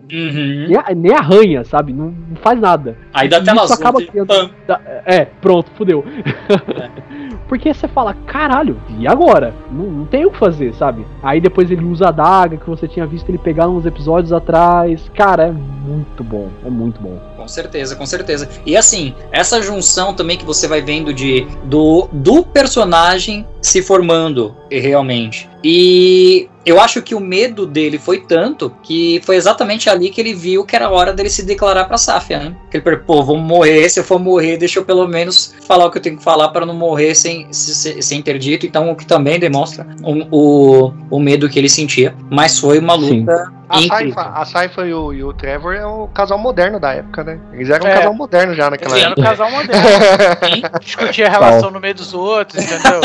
[0.68, 1.94] nem, nem arranha, sabe?
[1.94, 2.95] Não, não faz nada.
[3.14, 3.76] Aí dá tela azul.
[3.78, 4.50] acaba criando-.
[4.68, 6.04] Da- É, pronto, fudeu.
[7.48, 9.54] Porque você fala, caralho, e agora?
[9.72, 11.06] Não, não tem o que fazer, sabe?
[11.22, 15.10] Aí depois ele usa a daga que você tinha visto ele pegar uns episódios atrás.
[15.14, 17.20] Cara, é muito bom, é muito bom.
[17.46, 18.50] Com certeza, com certeza.
[18.66, 24.56] E assim, essa junção também que você vai vendo de do, do personagem se formando
[24.72, 25.48] realmente.
[25.64, 30.34] E eu acho que o medo dele foi tanto que foi exatamente ali que ele
[30.34, 32.56] viu que era hora dele se declarar pra Safia, né?
[32.72, 35.86] Que ele falou, pô, vou morrer, se eu for morrer, deixa eu pelo menos falar
[35.86, 38.66] o que eu tenho que falar para não morrer sem, sem, sem ter dito.
[38.66, 42.16] Então, o que também demonstra o, o, o medo que ele sentia.
[42.32, 43.26] Mas foi uma Sim.
[43.68, 44.14] A incrível.
[44.14, 47.40] Saifa, a Saifa e, o, e o Trevor é o casal moderno da época, né?
[47.54, 47.94] Eles eram um É.
[47.98, 49.22] casal moderno já naquela Eles eram época.
[49.22, 50.70] um casal moderno.
[50.82, 53.02] Discutia a relação no meio dos outros, entendeu?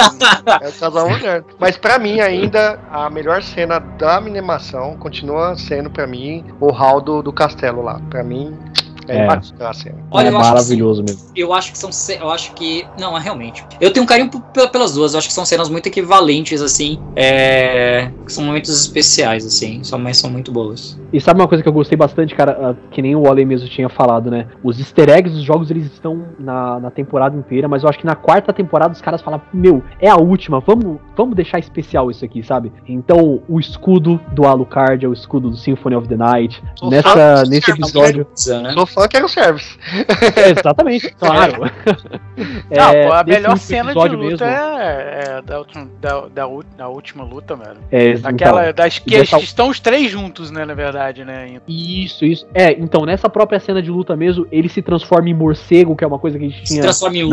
[0.60, 1.44] É o casal moderno.
[1.58, 7.00] Mas pra mim ainda, a melhor cena da animação continua sendo pra mim o hall
[7.00, 8.00] do, do castelo lá.
[8.10, 8.56] Pra mim,
[9.10, 9.24] é, É.
[9.24, 9.98] imbatível a cena.
[10.10, 11.30] Olha, é que maravilhoso mesmo.
[11.36, 11.90] Eu acho que são.
[12.20, 12.86] Eu acho que.
[12.98, 13.64] Não, é realmente.
[13.80, 14.30] Eu tenho um carinho
[14.72, 15.12] pelas duas.
[15.12, 16.98] Eu acho que são cenas muito equivalentes, assim.
[17.16, 18.10] É.
[18.24, 19.82] que São momentos especiais, assim.
[19.84, 20.98] São, mas são muito boas.
[21.12, 23.68] E sabe uma coisa que eu gostei bastante, cara, ah, que nem o Wally mesmo
[23.68, 24.46] tinha falado, né?
[24.62, 28.06] Os easter eggs dos jogos, eles estão na, na temporada inteira, mas eu acho que
[28.06, 32.24] na quarta temporada os caras falam, meu, é a última, vamos, vamos deixar especial isso
[32.24, 32.72] aqui, sabe?
[32.88, 36.62] Então, o escudo do Alucard é o escudo do Symphony of the Night.
[36.82, 37.80] Nessa, nesse Symphony.
[37.82, 38.26] episódio...
[38.62, 38.72] Né?
[39.02, 39.78] Fã que era o service.
[40.36, 41.62] É, exatamente, claro.
[42.70, 46.46] Não, É, a melhor cena de luta mesmo, é, é da, última, da, da,
[46.76, 47.80] da última luta, mano.
[47.90, 51.60] é, então, Aquela das que dessa- estão os três juntos, né, na verdade, né?
[51.68, 52.46] Isso, isso.
[52.54, 56.06] É, então, nessa própria cena de luta mesmo, ele se transforma em morcego, que é
[56.06, 56.82] uma coisa que a gente Se tinha.
[56.82, 57.28] transforma em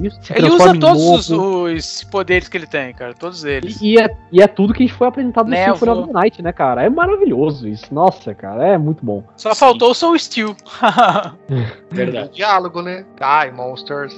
[0.00, 0.24] visto.
[0.24, 3.12] Se Ele usa todos os, os poderes que ele tem, cara.
[3.14, 3.80] Todos eles.
[3.80, 5.76] E, e é, e é tudo que a gente foi apresentado no Névoa.
[5.76, 6.82] Symphony of the Night, né, cara?
[6.84, 7.86] É maravilhoso isso.
[7.92, 9.22] Nossa, cara, é muito bom.
[9.36, 10.56] Só faltou o Soul Steel.
[11.90, 12.30] Verdade.
[12.34, 13.04] Diálogo, né?
[13.18, 14.14] Die, monsters.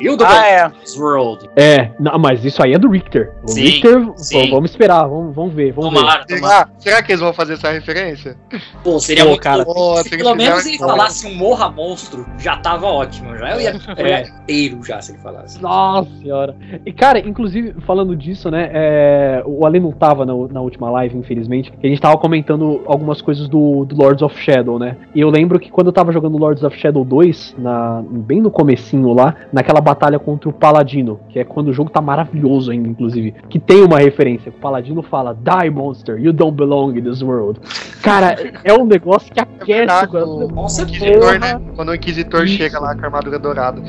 [0.00, 0.72] E o do ah, é.
[0.96, 1.48] World.
[1.56, 3.32] É, não, mas isso aí é do Richter.
[3.42, 4.50] O Sim, Richter, sim.
[4.50, 6.00] vamos esperar, vamos, vamos ver, vamos ver.
[6.00, 6.54] Tomara, tomara.
[6.54, 8.36] Será, será que eles vão fazer essa referência?
[8.82, 9.64] Pô, seria Pô, muito cara.
[9.64, 13.36] Pô, Se pelo menos ele falasse um morra monstro, já tava ótimo.
[13.36, 14.22] Já eu ia É.
[14.22, 15.60] inteiro já se ele falasse.
[15.60, 16.56] Nossa senhora.
[16.84, 18.70] E, cara, inclusive, falando disso, né?
[18.72, 21.72] é, o Ale não tava na, na última live, infelizmente.
[21.82, 24.96] E a gente tava comentando algumas coisas do, do Lords of Shadow, né?
[25.14, 28.50] E eu lembro que quando eu tava jogando Lords of Shadow 2, na, bem no
[28.50, 32.88] comecinho lá, naquela batalha contra o Paladino, que é quando o jogo tá maravilhoso ainda,
[32.88, 34.50] inclusive, que tem uma referência.
[34.50, 37.60] que O Paladino fala, Die, monster, you don't belong in this world.
[38.02, 40.44] Cara, é um negócio que É aquece verdade, o coração.
[40.44, 41.04] o, Com o certeza.
[41.06, 41.60] Inquisitor, né?
[41.76, 42.54] Quando o Inquisitor Isso.
[42.54, 43.82] chega lá com a armadura dourada.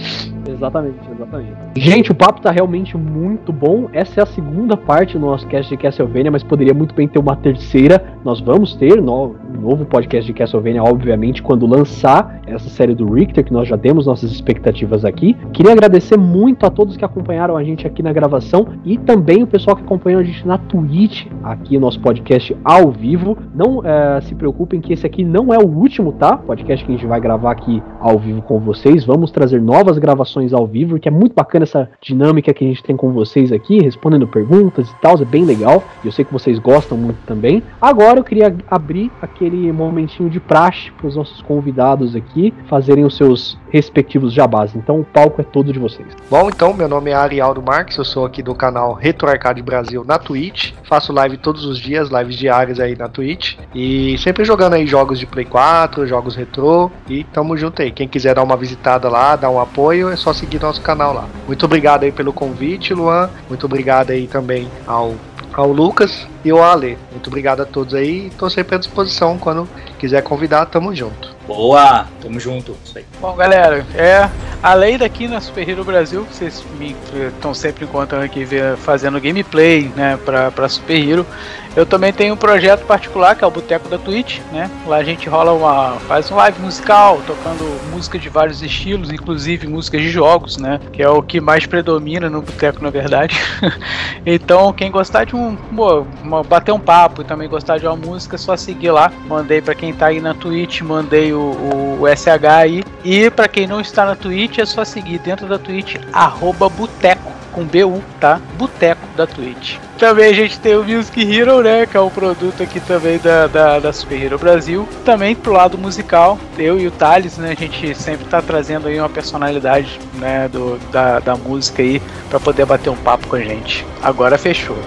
[0.47, 1.53] Exatamente, exatamente.
[1.77, 3.87] Gente, o papo tá realmente muito bom.
[3.93, 7.19] Essa é a segunda parte do nosso cast de Castlevania, mas poderia muito bem ter
[7.19, 8.03] uma terceira.
[8.25, 13.11] Nós vamos ter no, um novo podcast de Castlevania, obviamente, quando lançar essa série do
[13.13, 15.35] Richter, que nós já demos nossas expectativas aqui.
[15.53, 19.47] Queria agradecer muito a todos que acompanharam a gente aqui na gravação e também o
[19.47, 23.37] pessoal que acompanhou a gente na Twitch, aqui nosso podcast ao vivo.
[23.53, 26.37] Não eh, se preocupem que esse aqui não é o último, tá?
[26.37, 29.03] Podcast que a gente vai gravar aqui ao vivo com vocês.
[29.03, 32.83] Vamos trazer novas gravações ao vivo, que é muito bacana essa dinâmica que a gente
[32.83, 35.83] tem com vocês aqui, respondendo perguntas e tal, é bem legal.
[36.03, 37.63] E eu sei que vocês gostam muito também.
[37.81, 43.15] Agora eu queria abrir aquele momentinho de praxe para os nossos convidados aqui fazerem os
[43.15, 44.75] seus respectivos jabás.
[44.75, 46.07] Então o palco é todo de vocês.
[46.29, 50.03] Bom, então, meu nome é Arialdo Marques, eu sou aqui do canal Retro Arcade Brasil
[50.05, 50.73] na Twitch.
[50.83, 53.57] Faço live todos os dias, lives diárias aí na Twitch.
[53.73, 56.91] E sempre jogando aí jogos de Play 4, jogos retrô.
[57.07, 57.91] E tamo junto aí.
[57.91, 61.27] Quem quiser dar uma visitada lá, dar um apoio, é só seguir nosso canal lá.
[61.47, 63.29] Muito obrigado aí pelo convite, Luan.
[63.47, 65.15] Muito obrigado aí também ao,
[65.53, 66.97] ao Lucas e ao Ale.
[67.11, 68.31] Muito obrigado a todos aí.
[68.37, 69.67] Tô sempre à disposição quando
[70.01, 71.35] quiser convidar, tamo junto.
[71.45, 72.75] Boa, tamo junto.
[72.83, 73.05] Isso aí.
[73.21, 74.27] Bom, galera, é
[74.63, 76.95] além daqui na Super Hero Brasil, que vocês me
[77.27, 78.43] estão sempre encontrando aqui
[78.77, 81.25] fazendo gameplay, né, pra, pra Super Hero.
[81.73, 84.69] Eu também tenho um projeto particular que é o Boteco da Twitch, né?
[84.85, 85.93] Lá a gente rola uma.
[86.01, 90.81] faz um live musical, tocando música de vários estilos, inclusive músicas de jogos, né?
[90.91, 93.39] Que é o que mais predomina no boteco, na verdade.
[94.25, 95.55] então, quem gostar de um.
[95.55, 99.09] Pô, uma, bater um papo e também gostar de uma música, é só seguir lá.
[99.25, 102.83] Mandei para quem tá aí na Twitch, mandei o, o, o SH aí.
[103.03, 107.41] E para quem não está na Twitch, é só seguir dentro da Twitch, arroba boteco
[107.51, 108.41] com BU, tá?
[108.57, 109.77] Boteco da Twitch.
[109.97, 111.85] Também a gente tem o Music Hero, né?
[111.85, 114.87] Que é um produto aqui também da, da, da Super Hero Brasil.
[115.05, 117.51] Também pro lado musical, eu e o Thales, né?
[117.51, 120.47] A gente sempre tá trazendo aí uma personalidade, né?
[120.47, 123.85] Do, da, da música aí para poder bater um papo com a gente.
[124.01, 124.77] Agora fechou.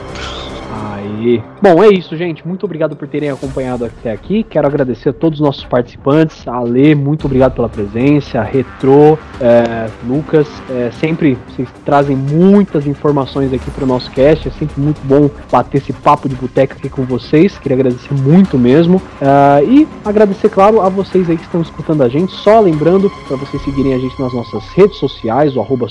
[0.84, 1.42] Aí.
[1.62, 2.46] Bom, é isso, gente.
[2.46, 4.42] Muito obrigado por terem acompanhado até aqui.
[4.42, 6.46] Quero agradecer a todos os nossos participantes.
[6.46, 8.42] A Lê, muito obrigado pela presença.
[8.42, 14.48] Retro, é, Lucas, é, sempre vocês trazem muitas informações aqui para o nosso cast.
[14.48, 17.58] É sempre muito bom bater esse papo de boteca aqui com vocês.
[17.58, 19.00] Queria agradecer muito mesmo.
[19.20, 22.32] É, e agradecer, claro, a vocês aí que estão escutando a gente.
[22.32, 25.86] Só lembrando para vocês seguirem a gente nas nossas redes sociais, o arroba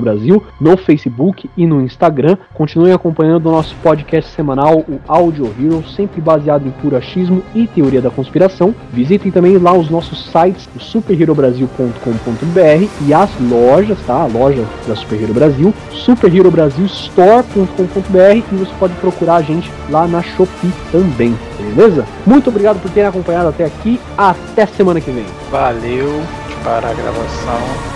[0.00, 2.36] Brasil, no Facebook e no Instagram.
[2.54, 7.66] Continuem acompanhando o nosso podcast semanal, o Audio Hero, sempre baseado em puro achismo e
[7.66, 8.74] teoria da conspiração.
[8.92, 14.22] Visitem também lá os nossos sites, o superherobrasil.com.br e as lojas, tá?
[14.22, 20.22] A loja da Super Hero Brasil, superherobrasilstore.com.br e você pode procurar a gente lá na
[20.22, 22.04] Shopee também, beleza?
[22.26, 23.98] Muito obrigado por terem acompanhado até aqui.
[24.16, 25.24] Até semana que vem.
[25.50, 26.22] Valeu
[26.62, 27.95] para a gravação.